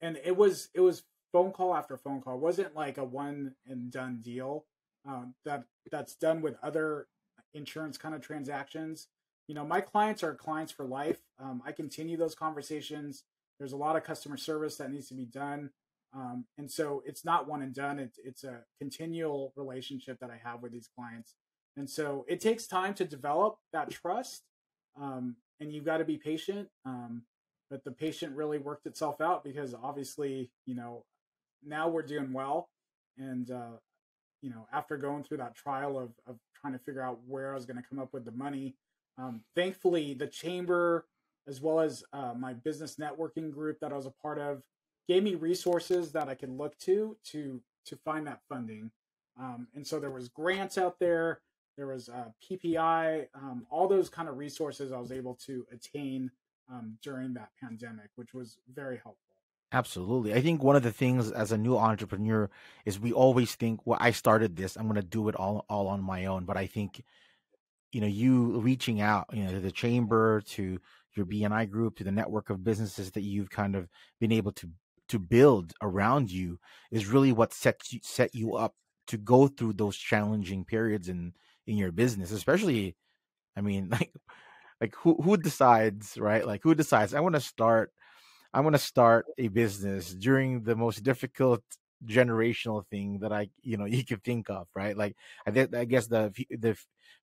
[0.00, 2.34] and it was it was phone call after phone call.
[2.34, 4.64] It wasn't like a one and done deal
[5.06, 7.06] um, that that's done with other
[7.54, 9.08] insurance kind of transactions.
[9.48, 11.20] You know my clients are clients for life.
[11.38, 13.24] Um, i continue those conversations.
[13.58, 15.70] There's a lot of customer service that needs to be done
[16.16, 20.40] um, and so it's not one and done it's, it's a continual relationship that i
[20.42, 21.34] have with these clients
[21.76, 24.42] and so it takes time to develop that trust.
[25.00, 26.68] Um, and you've got to be patient.
[26.84, 27.22] Um,
[27.70, 31.04] but the patient really worked itself out because obviously, you know,
[31.64, 32.70] now we're doing well.
[33.18, 33.78] And, uh,
[34.40, 37.54] you know, after going through that trial of, of trying to figure out where I
[37.54, 38.76] was going to come up with the money,
[39.18, 41.06] um, thankfully, the chamber,
[41.48, 44.62] as well as uh, my business networking group that I was a part of,
[45.08, 48.90] gave me resources that I could look to to to find that funding.
[49.38, 51.40] Um, and so there was grants out there
[51.76, 56.30] there was uh, PPI, um, all those kind of resources I was able to attain
[56.72, 59.20] um, during that pandemic, which was very helpful.
[59.72, 60.32] Absolutely.
[60.32, 62.48] I think one of the things as a new entrepreneur
[62.84, 65.88] is we always think, well, I started this, I'm going to do it all all
[65.88, 66.44] on my own.
[66.44, 67.02] But I think,
[67.92, 70.78] you know, you reaching out, you know, to the chamber, to
[71.14, 73.88] your BNI group, to the network of businesses that you've kind of
[74.20, 74.70] been able to
[75.08, 76.58] to build around you
[76.90, 78.74] is really what sets you set you up
[79.08, 81.32] to go through those challenging periods and
[81.66, 82.96] in your business, especially
[83.56, 84.12] I mean, like
[84.80, 86.46] like who who decides, right?
[86.46, 87.92] Like who decides I want to start
[88.54, 91.62] I want to start a business during the most difficult
[92.04, 94.96] generational thing that I, you know, you could think of, right?
[94.96, 96.76] Like I think I guess the the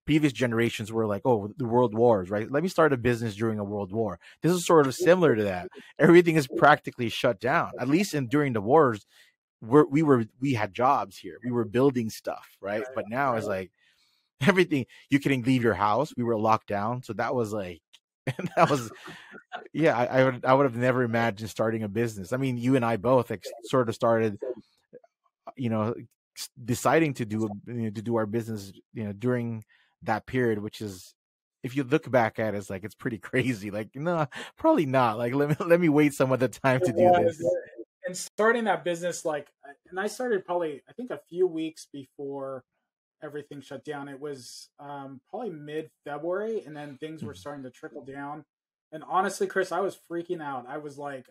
[0.06, 2.52] previous generations were like, oh, the world wars, right?
[2.52, 4.20] Let me start a business during a world war.
[4.42, 5.70] This is sort of similar to that.
[6.00, 7.72] Everything is practically shut down.
[7.80, 9.06] At least in during the wars,
[9.62, 11.38] we're, we were we had jobs here.
[11.44, 12.84] We were building stuff, right?
[12.96, 13.72] But now it's like
[14.42, 16.14] everything you couldn't leave your house.
[16.18, 17.82] We were locked down, so that was like
[18.56, 18.92] that was
[19.74, 19.98] yeah.
[19.98, 22.34] I, I, would I would have never imagined starting a business.
[22.34, 24.38] I mean, you and I both like, sort of started,
[25.56, 25.94] you know,
[26.64, 29.64] deciding to do you know, to do our business, you know, during
[30.04, 31.14] that period, which is
[31.64, 33.72] if you look back at it, it's like it's pretty crazy.
[33.72, 35.18] Like, no, probably not.
[35.18, 37.42] Like, let me let me wait some other time to do this.
[38.06, 39.48] And starting that business, like,
[39.90, 42.64] and I started probably I think a few weeks before
[43.24, 44.10] everything shut down.
[44.10, 47.38] It was um, probably mid February, and then things were Mhm.
[47.38, 48.44] starting to trickle down.
[48.92, 50.68] And honestly, Chris, I was freaking out.
[50.68, 51.28] I was like,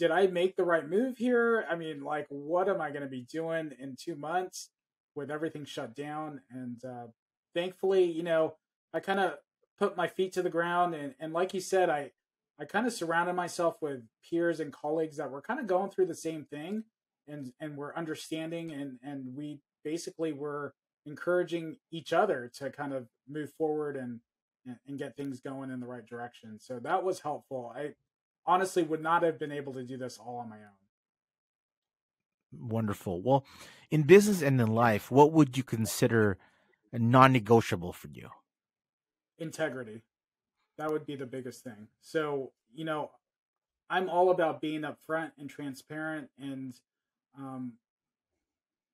[0.00, 1.66] did I make the right move here?
[1.70, 4.70] I mean, like, what am I going to be doing in two months
[5.14, 6.40] with everything shut down?
[6.50, 7.08] And uh,
[7.54, 8.54] thankfully, you know,
[8.94, 9.34] I kind of
[9.78, 12.12] put my feet to the ground, and, and like you said, I
[12.58, 16.06] I kind of surrounded myself with peers and colleagues that were kind of going through
[16.06, 16.84] the same thing,
[17.28, 23.06] and and were understanding, and and we basically were encouraging each other to kind of
[23.28, 24.20] move forward and
[24.64, 26.58] and, and get things going in the right direction.
[26.58, 27.72] So that was helpful.
[27.76, 27.90] I
[28.50, 30.78] honestly would not have been able to do this all on my own.
[32.68, 33.22] Wonderful.
[33.22, 33.44] Well,
[33.90, 36.36] in business and in life, what would you consider
[36.92, 38.30] a non-negotiable for you?
[39.40, 40.02] integrity
[40.76, 43.10] that would be the biggest thing so you know
[43.88, 46.74] i'm all about being upfront and transparent and
[47.38, 47.72] um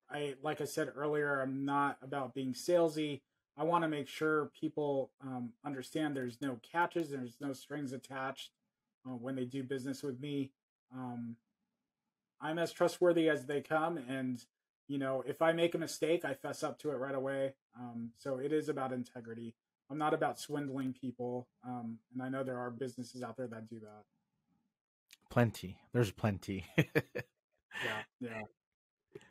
[0.09, 3.19] i like i said earlier i'm not about being salesy
[3.57, 8.51] i want to make sure people um, understand there's no catches there's no strings attached
[9.07, 10.51] uh, when they do business with me
[10.93, 11.35] um,
[12.41, 14.45] i'm as trustworthy as they come and
[14.87, 18.11] you know if i make a mistake i fess up to it right away um,
[18.17, 19.55] so it is about integrity
[19.89, 21.47] I'm not about swindling people.
[21.65, 24.03] Um, and I know there are businesses out there that do that.
[25.29, 25.77] Plenty.
[25.93, 26.65] There's plenty.
[27.85, 28.01] Yeah.
[28.19, 28.41] Yeah.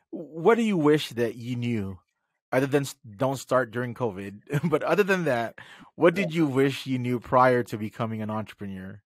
[0.09, 1.99] what do you wish that you knew
[2.49, 2.85] other than
[3.17, 4.69] don't start during COVID?
[4.69, 5.59] but other than that,
[5.95, 9.01] what did you wish you knew prior to becoming an entrepreneur?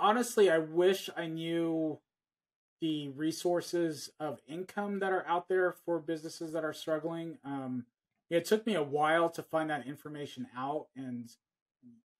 [0.00, 1.98] Honestly, I wish I knew
[2.80, 7.36] the resources of income that are out there for businesses that are struggling.
[7.44, 7.84] Um,
[8.30, 11.28] it took me a while to find that information out and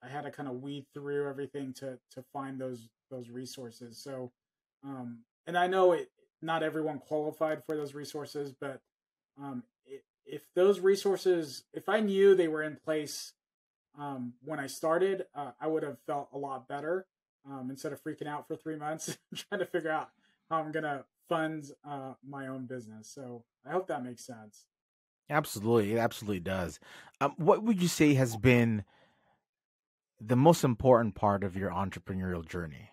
[0.03, 3.99] I had to kind of weed through everything to to find those those resources.
[3.99, 4.33] So
[4.85, 6.11] um and I know it
[6.43, 8.81] not everyone qualified for those resources, but
[9.41, 13.33] um i if those resources if I knew they were in place
[13.99, 17.07] um when I started, uh, I would have felt a lot better
[17.49, 20.11] um instead of freaking out for 3 months trying to figure out
[20.51, 23.09] how I'm going to fund uh my own business.
[23.09, 24.65] So I hope that makes sense.
[25.29, 26.81] Absolutely, it absolutely does.
[27.21, 28.85] Um, what would you say has been
[30.21, 32.91] the most important part of your entrepreneurial journey?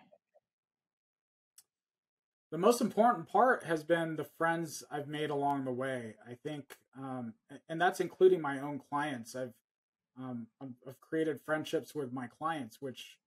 [2.50, 6.14] the most important part has been the friends I've made along the way.
[6.26, 7.34] I think, um,
[7.68, 9.36] and that's including my own clients.
[9.36, 9.54] I've
[10.18, 13.18] um, I've I've created friendships with my clients, which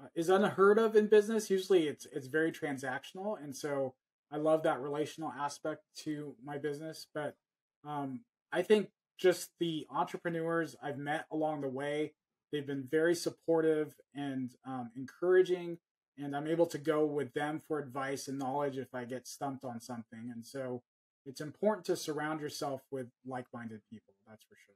[0.00, 1.50] uh, is unheard of in business.
[1.50, 3.94] Usually, it's it's very transactional, and so
[4.32, 7.06] I love that relational aspect to my business.
[7.14, 7.36] But
[7.84, 8.20] um,
[8.52, 12.12] I think just the entrepreneurs I've met along the way,
[12.52, 15.78] they've been very supportive and um, encouraging
[16.18, 19.64] and I'm able to go with them for advice and knowledge if I get stumped
[19.64, 20.30] on something.
[20.34, 20.82] And so
[21.24, 24.14] it's important to surround yourself with like-minded people.
[24.28, 24.74] That's for sure.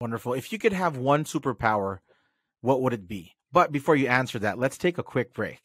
[0.00, 0.34] Wonderful.
[0.34, 2.00] If you could have one superpower,
[2.62, 3.32] what would it be?
[3.52, 5.60] But before you answer that, let's take a quick break.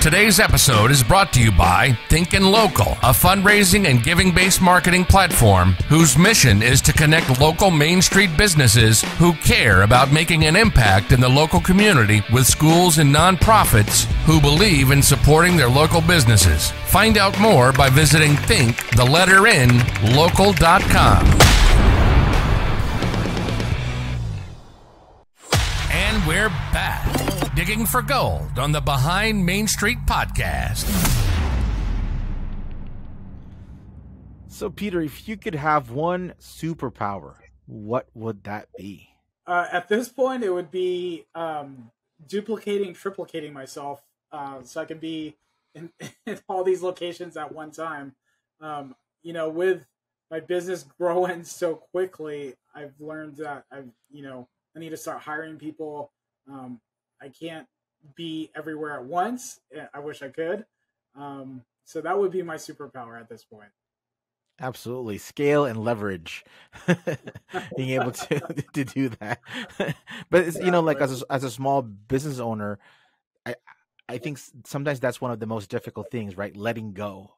[0.00, 5.04] Today's episode is brought to you by Thinkin' Local, a fundraising and giving based marketing
[5.04, 10.56] platform whose mission is to connect local Main Street businesses who care about making an
[10.56, 16.00] impact in the local community with schools and nonprofits who believe in supporting their local
[16.00, 16.72] businesses.
[16.86, 19.78] Find out more by visiting think the letter in
[20.16, 21.91] local.com.
[26.42, 30.88] we're back, digging for gold on the Behind Main Street podcast.
[34.48, 39.10] So, Peter, if you could have one superpower, what would that be?
[39.46, 41.92] Uh, at this point, it would be um,
[42.26, 44.02] duplicating, triplicating myself,
[44.32, 45.36] uh, so I can be
[45.76, 45.92] in,
[46.26, 48.16] in all these locations at one time.
[48.60, 49.84] Um, you know, with
[50.28, 55.20] my business growing so quickly, I've learned that I've, you know, I need to start
[55.20, 56.10] hiring people.
[56.50, 56.80] Um,
[57.20, 57.66] I can't
[58.16, 59.60] be everywhere at once.
[59.94, 60.64] I wish I could.
[61.14, 63.70] Um, so that would be my superpower at this point.
[64.60, 66.44] Absolutely, scale and leverage,
[67.76, 68.40] being able to
[68.74, 69.40] to do that.
[70.30, 72.78] but it's, you know, like as a, as a small business owner,
[73.44, 73.56] I
[74.08, 76.54] I think sometimes that's one of the most difficult things, right?
[76.54, 77.34] Letting go,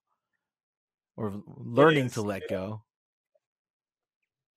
[1.16, 2.82] or learning to let go.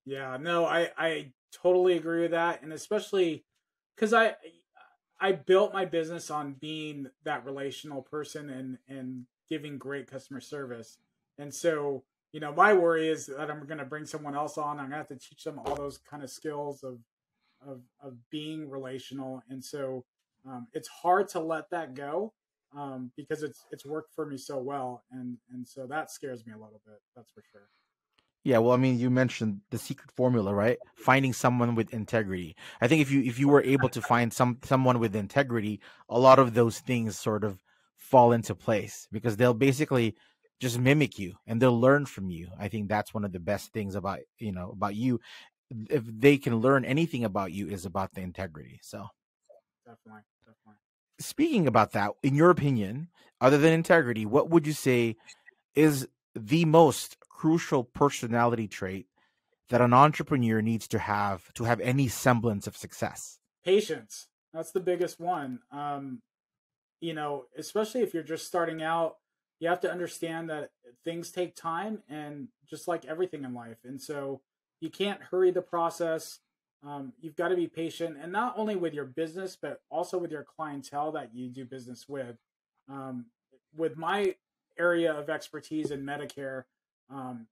[0.06, 3.46] Yeah, no, I I totally agree with that, and especially
[3.98, 4.36] because I
[5.20, 10.98] I built my business on being that relational person and and giving great customer service,
[11.38, 14.80] and so you know my worry is that I'm going to bring someone else on.
[14.80, 17.00] I'm going to have to teach them all those kind of skills of
[17.66, 20.06] of of being relational, and so
[20.48, 22.34] um, it's hard to let that go
[22.76, 26.54] um, because it's it's worked for me so well, and and so that scares me
[26.54, 27.02] a little bit.
[27.16, 27.70] That's for sure.
[28.44, 30.78] Yeah, well, I mean, you mentioned the secret formula, right?
[30.96, 32.56] Finding someone with integrity.
[32.80, 36.18] I think if you if you were able to find some someone with integrity, a
[36.18, 37.62] lot of those things sort of
[37.98, 40.16] fall into place because they'll basically
[40.60, 42.48] just mimic you and they'll learn from you.
[42.58, 45.20] I think that's one of the best things about you know about you.
[45.90, 48.80] If they can learn anything about you, is about the integrity.
[48.82, 49.08] So
[49.86, 50.80] definitely, definitely.
[51.20, 53.10] Speaking about that, in your opinion,
[53.42, 55.18] other than integrity, what would you say
[55.76, 56.08] is
[56.38, 59.08] the most crucial personality trait
[59.70, 63.40] that an entrepreneur needs to have to have any semblance of success?
[63.64, 64.28] Patience.
[64.54, 65.60] That's the biggest one.
[65.72, 66.22] Um,
[67.00, 69.18] you know, especially if you're just starting out,
[69.60, 70.70] you have to understand that
[71.04, 73.78] things take time and just like everything in life.
[73.84, 74.42] And so
[74.80, 76.40] you can't hurry the process.
[76.86, 80.32] Um, you've got to be patient and not only with your business, but also with
[80.32, 82.38] your clientele that you do business with.
[82.90, 83.26] Um,
[83.76, 84.36] with my
[84.80, 86.64] area of expertise in Medicare,
[87.10, 87.48] um,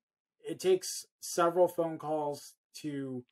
[0.47, 3.23] it takes several phone calls to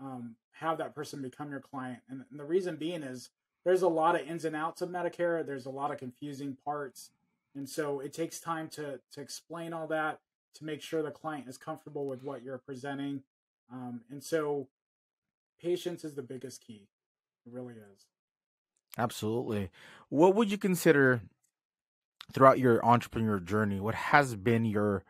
[0.00, 2.00] um, have that person become your client.
[2.08, 3.30] And, and the reason being is
[3.64, 5.44] there's a lot of ins and outs of Medicare.
[5.46, 7.10] There's a lot of confusing parts.
[7.54, 10.20] And so it takes time to, to explain all that,
[10.54, 13.22] to make sure the client is comfortable with what you're presenting.
[13.70, 14.68] Um, and so
[15.60, 16.88] patience is the biggest key.
[17.46, 18.06] It really is.
[18.98, 19.70] Absolutely.
[20.08, 21.22] What would you consider
[22.32, 23.80] throughout your entrepreneur journey?
[23.80, 25.04] What has been your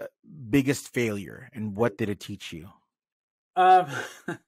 [0.00, 0.06] uh,
[0.50, 2.70] biggest failure and what did it teach you?
[3.56, 3.86] Um,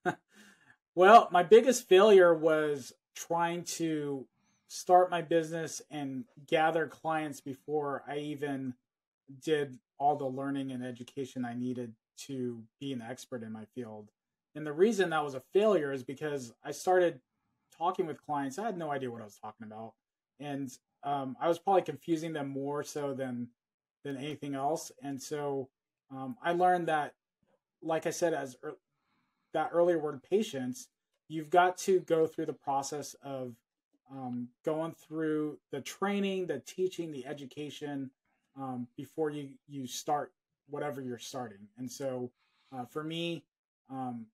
[0.95, 4.27] well, my biggest failure was trying to
[4.69, 8.75] start my business and gather clients before I even
[9.43, 14.11] did all the learning and education I needed to be an expert in my field.
[14.55, 17.21] And the reason that was a failure is because I started
[17.77, 18.59] talking with clients.
[18.59, 19.93] I had no idea what I was talking about.
[20.41, 20.71] And
[21.07, 23.49] um, I was probably confusing them more so than
[24.05, 24.93] than anything else.
[25.03, 25.69] And so
[26.11, 27.15] um, I learned that,
[27.83, 28.77] like I said, as er-
[29.55, 30.89] that earlier word patience,
[31.29, 33.55] you've got to go through the process of
[34.11, 38.11] um, going through the training, the teaching, the education
[38.57, 40.33] um, before you you start
[40.69, 41.69] whatever you're starting.
[41.79, 42.31] And so
[42.77, 43.45] uh, for me,
[43.91, 44.27] um,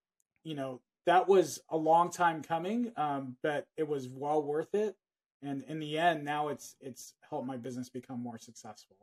[0.45, 4.97] you know, that was a long time coming, um, but it was well worth it.
[5.43, 8.97] And in the end, now it's it's helped my business become more successful.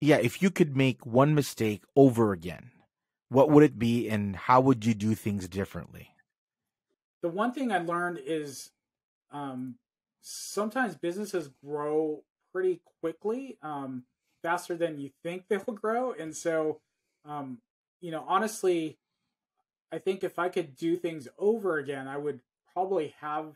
[0.00, 2.70] Yeah, if you could make one mistake over again,
[3.28, 6.12] what would it be, and how would you do things differently?
[7.22, 8.70] the one thing I learned is
[9.30, 9.76] um,
[10.20, 12.22] sometimes businesses grow
[12.52, 14.04] pretty quickly, um,
[14.42, 16.12] faster than you think they'll grow.
[16.12, 16.80] And so,
[17.24, 17.58] um,
[18.00, 18.98] you know, honestly,
[19.90, 22.40] I think if I could do things over again, I would
[22.72, 23.54] probably have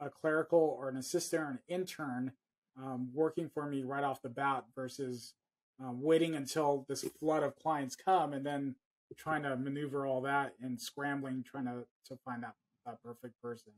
[0.00, 2.32] a clerical or an assistant or an intern
[2.76, 5.34] um, working for me right off the bat versus
[5.82, 8.74] um, waiting until this flood of clients come and then
[9.16, 12.54] trying to maneuver all that and scrambling trying to, to find that
[12.86, 13.72] that perfect person.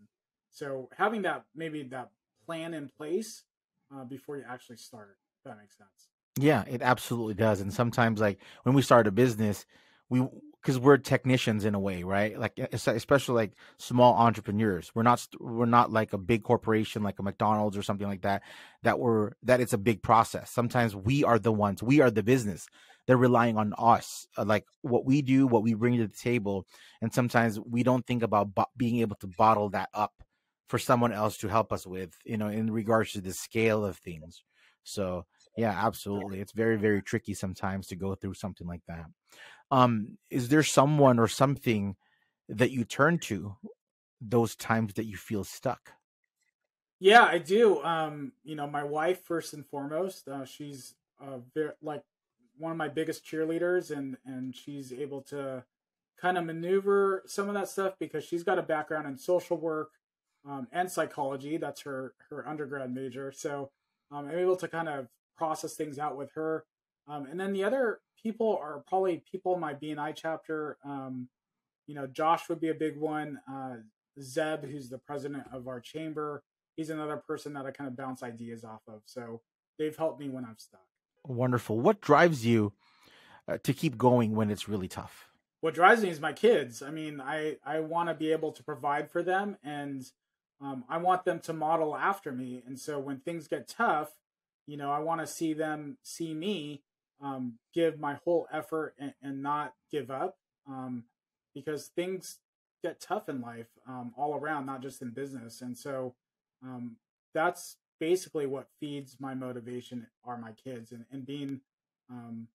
[0.51, 2.11] So having that maybe that
[2.45, 3.45] plan in place
[3.95, 6.09] uh, before you actually start, that makes sense.
[6.39, 7.61] Yeah, it absolutely does.
[7.61, 9.67] And sometimes, like when we start a business,
[10.13, 10.29] we
[10.61, 12.39] because we're technicians in a way, right?
[12.39, 14.93] Like especially like small entrepreneurs.
[14.95, 18.43] We're not we're not like a big corporation like a McDonald's or something like that.
[18.83, 20.51] That we're that it's a big process.
[20.51, 21.83] Sometimes we are the ones.
[21.83, 22.69] We are the business
[23.07, 26.67] they're relying on us, uh, like what we do, what we bring to the table,
[27.01, 30.13] and sometimes we don't think about bo- being able to bottle that up
[30.69, 33.97] for someone else to help us with, you know, in regards to the scale of
[33.99, 34.45] things.
[34.85, 35.27] So
[35.57, 39.07] yeah, absolutely, it's very very tricky sometimes to go through something like that.
[39.71, 41.97] Um, is there someone or something
[42.49, 43.57] that you turn to
[44.21, 45.93] those times that you feel stuck?
[47.01, 47.83] Yeah, I do.
[47.83, 50.29] Um, you know, my wife first and foremost.
[50.29, 52.03] Uh, she's uh, very like
[52.59, 55.65] one of my biggest cheerleaders, and and she's able to
[56.21, 59.91] kind of maneuver some of that stuff because she's got a background in social work
[60.49, 61.57] um, and psychology.
[61.57, 63.33] That's her her undergrad major.
[63.33, 63.71] So
[64.13, 65.09] um, I'm able to kind of
[65.43, 66.65] process things out with her.
[67.09, 70.79] Um, and then the other people are probably people in my BNI chapter.
[70.85, 71.29] Um,
[71.89, 73.41] you know, Josh would be a big one.
[73.53, 73.79] Uh,
[74.21, 76.45] Zeb, who's the president of our chamber,
[76.77, 79.03] he's another person that I kind of bounce ideas off of.
[79.05, 79.41] So
[79.81, 80.87] they've helped me when I'm stuck.
[81.27, 81.81] Wonderful.
[81.81, 82.73] What drives you
[83.49, 85.27] uh, to keep going when it's really tough?
[85.61, 86.83] What drives me is my kids.
[86.83, 90.05] I mean, I I want to be able to provide for them, and
[90.61, 92.63] um, I want them to model after me.
[92.65, 94.11] And so when things get tough,
[94.67, 96.83] you know, I want to see them see me
[97.23, 100.37] um, give my whole effort and, and not give up,
[100.69, 101.05] um,
[101.55, 102.39] because things
[102.83, 105.63] get tough in life um, all around, not just in business.
[105.63, 106.15] And so
[106.63, 106.97] um,
[107.33, 111.61] that's basically what feeds my motivation are my kids and, and being
[112.11, 112.49] um,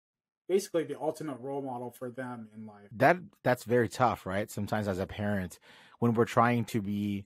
[0.50, 2.88] basically the ultimate role model for them in life.
[2.92, 4.52] That that's very tough, right?
[4.52, 5.60] Sometimes as a parent,
[6.00, 7.26] when we're trying to be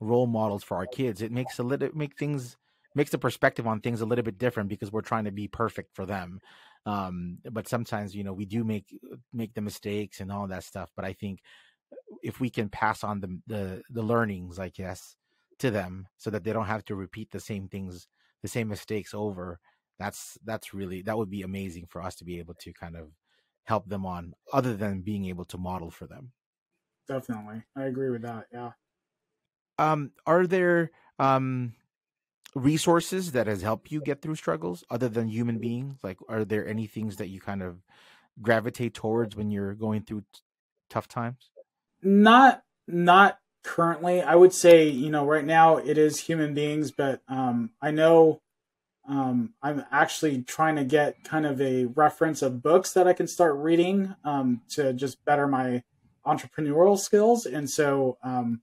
[0.00, 2.56] role models for our kids, it makes a little make things
[2.94, 5.94] makes the perspective on things a little bit different because we're trying to be perfect
[5.94, 6.40] for them.
[6.84, 8.94] Um, but sometimes, you know, we do make
[9.32, 10.90] make the mistakes and all that stuff.
[10.96, 11.40] But I think
[12.22, 15.16] if we can pass on the the, the learnings, I guess,
[15.58, 18.08] to them so that they don't have to repeat the same things,
[18.42, 19.60] the same mistakes over,
[19.98, 23.10] that's that's really that would be amazing for us to be able to kind of
[23.64, 26.32] help them on other than being able to model for them
[27.06, 28.72] definitely i agree with that yeah
[29.78, 31.74] um are there um
[32.54, 35.98] resources that has helped you get through struggles other than human beings?
[36.02, 37.78] Like are there any things that you kind of
[38.40, 40.40] gravitate towards when you're going through t-
[40.90, 41.50] tough times?
[42.02, 44.22] Not not currently.
[44.22, 48.42] I would say you know right now it is human beings but um i know
[49.08, 53.26] um, I'm actually trying to get kind of a reference of books that I can
[53.26, 55.82] start reading um, to just better my
[56.24, 57.44] entrepreneurial skills.
[57.46, 58.62] And so um,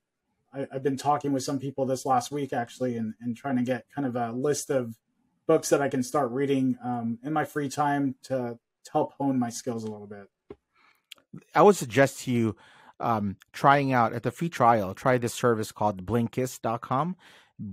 [0.54, 3.64] I, have been talking with some people this last week actually and, and, trying to
[3.64, 4.96] get kind of a list of
[5.48, 9.38] books that I can start reading um, in my free time to, to, help hone
[9.38, 10.28] my skills a little bit.
[11.54, 12.56] I would suggest to you
[13.00, 17.16] um, trying out at the free trial, try this service called blinkist.com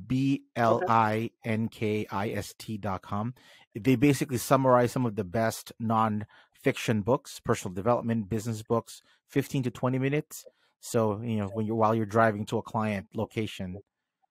[0.07, 3.35] B L I N K I S T dot com.
[3.75, 9.71] They basically summarize some of the best non-fiction books, personal development, business books, 15 to
[9.71, 10.47] 20 minutes.
[10.81, 13.79] So, you know, when you're while you're driving to a client location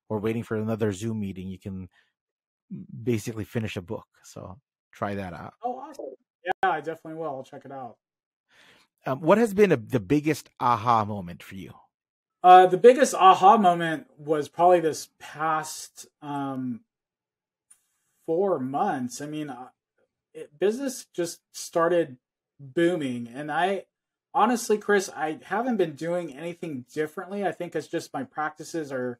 [0.09, 1.89] or waiting for another Zoom meeting, you can
[3.03, 4.07] basically finish a book.
[4.23, 4.59] So
[4.91, 5.53] try that out.
[5.63, 6.05] Oh, awesome.
[6.43, 7.29] Yeah, I definitely will.
[7.29, 7.97] I'll check it out.
[9.05, 11.73] Um, what has been a, the biggest aha moment for you?
[12.43, 16.81] Uh, the biggest aha moment was probably this past um,
[18.25, 19.21] four months.
[19.21, 19.69] I mean, uh,
[20.33, 22.17] it, business just started
[22.59, 23.85] booming, and I
[24.35, 27.45] honestly, Chris, I haven't been doing anything differently.
[27.45, 29.19] I think it's just my practices are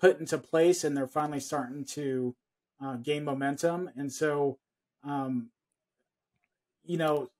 [0.00, 2.34] put into place, and they're finally starting to
[2.82, 3.90] uh, gain momentum.
[3.96, 4.58] And so,
[5.04, 5.50] um,
[6.84, 7.30] you know,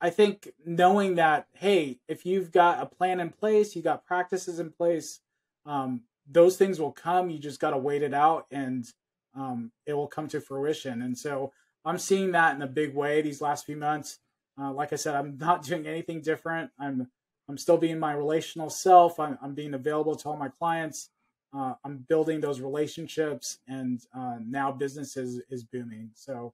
[0.00, 4.58] I think knowing that, hey, if you've got a plan in place, you got practices
[4.58, 5.20] in place,
[5.66, 7.30] um, those things will come.
[7.30, 8.86] You just got to wait it out and
[9.34, 11.02] um, it will come to fruition.
[11.02, 11.52] And so
[11.84, 14.18] I'm seeing that in a big way these last few months.
[14.60, 16.70] Uh, like I said, I'm not doing anything different.
[16.78, 17.08] I'm
[17.48, 19.18] I'm still being my relational self.
[19.18, 21.10] I'm, I'm being available to all my clients.
[21.52, 26.10] Uh, I'm building those relationships, and uh, now business is is booming.
[26.14, 26.52] So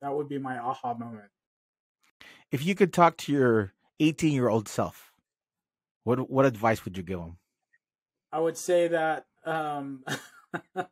[0.00, 1.30] that would be my aha moment
[2.54, 5.12] if you could talk to your 18 year old self,
[6.04, 7.38] what what advice would you give him?
[8.32, 10.04] I would say that um,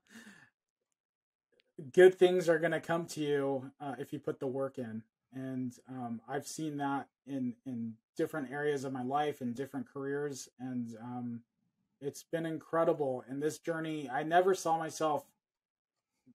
[1.92, 5.04] good things are going to come to you uh, if you put the work in,
[5.34, 10.48] and um, I've seen that in in different areas of my life and different careers,
[10.60, 11.40] and um,
[12.00, 13.24] it's been incredible.
[13.30, 15.24] In this journey, I never saw myself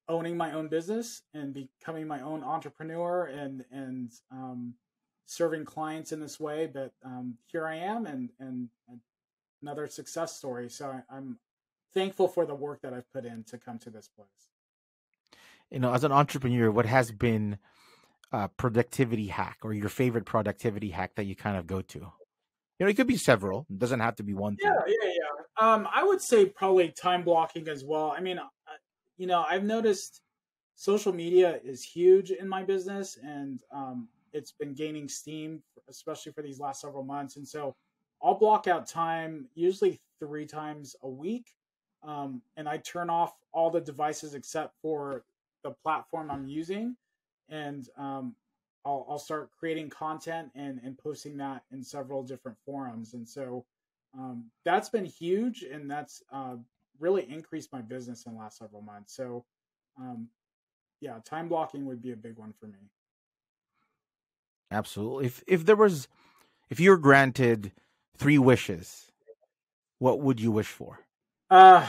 [0.09, 4.73] owning my own business and becoming my own entrepreneur and and um,
[5.27, 8.99] serving clients in this way, but um, here I am and, and, and
[9.61, 10.69] another success story.
[10.69, 11.37] So I, I'm
[11.93, 14.27] thankful for the work that I've put in to come to this place.
[15.69, 17.57] You know, as an entrepreneur, what has been
[18.31, 21.99] a productivity hack or your favorite productivity hack that you kind of go to?
[21.99, 23.65] You know, it could be several.
[23.69, 24.57] It doesn't have to be one.
[24.61, 24.95] Yeah, thing.
[25.01, 25.13] yeah, yeah.
[25.59, 25.73] Yeah.
[25.73, 28.13] Um, I would say probably time blocking as well.
[28.15, 28.43] I mean, uh,
[29.17, 30.21] you know, I've noticed
[30.75, 36.43] social media is huge in my business, and um, it's been gaining steam, especially for
[36.43, 37.37] these last several months.
[37.37, 37.75] And so
[38.21, 41.47] I'll block out time usually three times a week.
[42.03, 45.23] Um, and I turn off all the devices except for
[45.63, 46.95] the platform I'm using.
[47.49, 48.35] And um,
[48.85, 53.13] I'll, I'll, start creating content and, and posting that in several different forums.
[53.13, 53.65] And so
[54.17, 55.63] um, that's been huge.
[55.63, 56.55] And that's uh,
[56.99, 59.15] really increased my business in the last several months.
[59.15, 59.45] So,
[59.99, 60.27] um,
[60.99, 62.89] yeah, time blocking would be a big one for me.
[64.71, 65.27] Absolutely.
[65.27, 66.07] If if there was,
[66.69, 67.71] if you were granted
[68.17, 69.11] three wishes,
[69.99, 70.99] what would you wish for?
[71.49, 71.87] Uh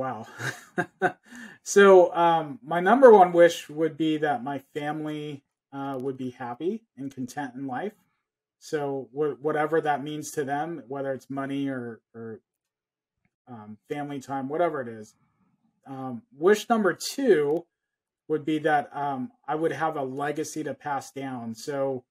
[0.00, 0.26] wow.
[1.62, 5.44] so um, my number one wish would be that my family
[5.74, 7.92] uh, would be happy and content in life.
[8.60, 12.40] So wh- whatever that means to them, whether it's money or or
[13.46, 15.14] um, family time, whatever it is.
[15.86, 17.66] Um, wish number two
[18.28, 21.54] would be that um, I would have a legacy to pass down.
[21.54, 22.04] So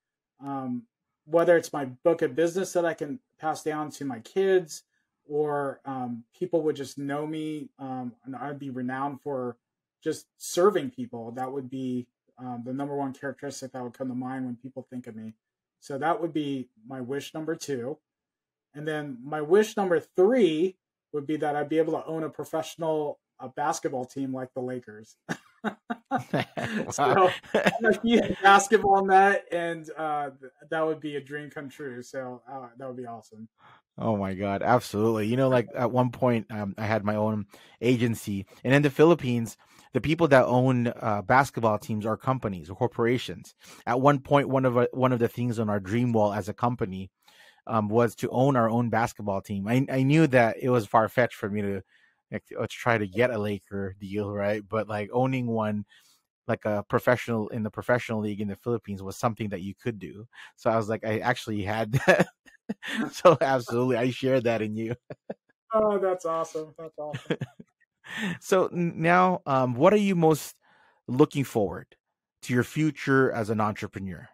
[0.43, 0.83] um,
[1.25, 4.83] whether it's my book of business that I can pass down to my kids,
[5.29, 9.57] or um, people would just know me um, and I'd be renowned for
[10.03, 11.31] just serving people.
[11.31, 12.07] That would be
[12.37, 15.33] um, the number one characteristic that would come to mind when people think of me.
[15.79, 17.97] So that would be my wish number two.
[18.73, 20.77] And then my wish number three
[21.13, 24.61] would be that I'd be able to own a professional a basketball team like the
[24.61, 25.15] Lakers.
[26.91, 30.31] so I'm a huge basketball nut, and uh,
[30.69, 32.01] that would be a dream come true.
[32.01, 33.47] So uh, that would be awesome.
[33.97, 35.27] Oh my god, absolutely!
[35.27, 37.45] You know, like at one point, um, I had my own
[37.81, 39.57] agency, and in the Philippines,
[39.93, 43.55] the people that own uh, basketball teams are companies or corporations.
[43.85, 46.47] At one point, one of uh, one of the things on our dream wall as
[46.47, 47.11] a company
[47.67, 49.67] um, was to own our own basketball team.
[49.67, 51.81] I, I knew that it was far fetched for me to
[52.31, 54.61] like, to try to get a Laker deal, right?
[54.67, 55.85] But like owning one,
[56.47, 59.99] like a professional in the professional league in the Philippines, was something that you could
[59.99, 60.27] do.
[60.55, 62.27] So I was like, I actually had that.
[63.11, 64.95] so absolutely, I shared that in you.
[65.73, 66.73] oh, that's awesome!
[66.77, 67.37] That's awesome.
[68.39, 70.55] so now, um, what are you most
[71.07, 71.87] looking forward
[72.43, 74.29] to your future as an entrepreneur?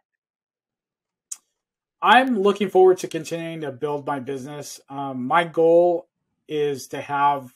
[2.01, 4.79] I'm looking forward to continuing to build my business.
[4.89, 6.07] Um, my goal
[6.47, 7.54] is to have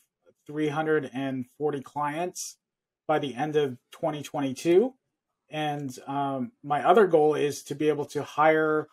[0.50, 2.58] 340 clients
[3.08, 4.94] by the end of 2022.
[5.52, 8.88] And um, my other goal is to be able to hire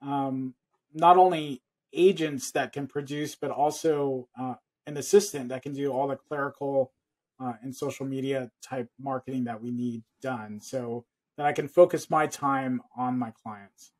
[0.00, 0.54] um,
[0.94, 4.54] not only agents that can produce, but also uh,
[4.86, 6.92] an assistant that can do all the clerical
[7.38, 11.04] uh, and social media type marketing that we need done so
[11.36, 13.92] that I can focus my time on my clients.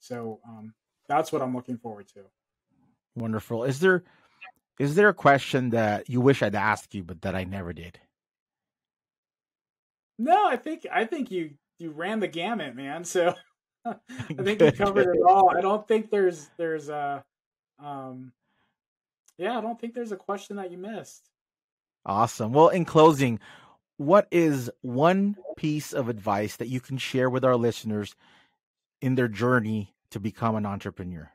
[0.00, 0.74] So um,
[1.08, 2.24] that's what I'm looking forward to.
[3.14, 3.64] Wonderful.
[3.64, 4.04] Is there
[4.78, 7.98] is there a question that you wish I'd asked you but that I never did?
[10.18, 13.04] No, I think I think you you ran the gamut, man.
[13.04, 13.34] So
[13.84, 13.94] I
[14.42, 15.56] think you covered it all.
[15.56, 17.24] I don't think there's there's a
[17.78, 18.32] um
[19.36, 21.30] yeah, I don't think there's a question that you missed.
[22.04, 22.52] Awesome.
[22.52, 23.38] Well, in closing,
[23.96, 28.16] what is one piece of advice that you can share with our listeners
[29.00, 31.30] in their journey to become an entrepreneur?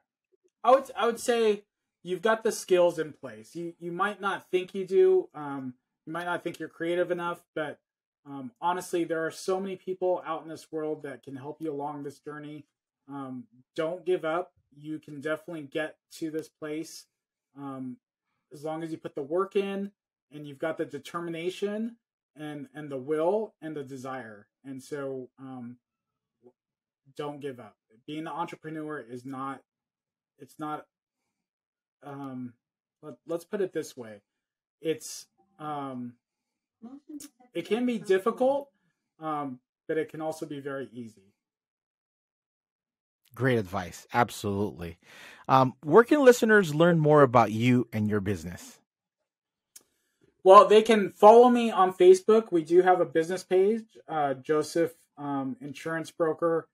[0.64, 1.64] I would I would say
[2.04, 3.56] you've got the skills in place.
[3.56, 5.30] You you might not think you do.
[5.34, 5.74] Um,
[6.06, 7.80] you might not think you're creative enough, but
[8.26, 11.72] um, honestly, there are so many people out in this world that can help you
[11.72, 12.66] along this journey.
[13.10, 13.46] Um,
[13.76, 14.54] don't give up.
[14.80, 17.06] You can definitely get to this place
[17.58, 17.98] um,
[18.52, 19.92] as long as you put the work in
[20.32, 21.98] and you've got the determination
[22.36, 24.48] and and the will and the desire.
[24.66, 25.78] And so, um,
[27.16, 27.76] don't give up.
[28.08, 29.62] Being an entrepreneur is not.
[30.40, 30.88] It's not
[32.06, 32.54] um,
[33.02, 34.22] let, let's put it this way.
[34.82, 35.28] It's
[35.60, 36.14] um,
[37.54, 38.70] it can be difficult
[39.20, 41.34] um, but it can also be very easy.
[43.36, 44.06] Great advice.
[44.14, 44.98] Absolutely.
[45.48, 48.80] Um, where can listeners learn more about you and your business?
[50.44, 52.52] Well they can follow me on facebook.
[52.52, 56.68] We do have a business page uh, joseph um, insurance broker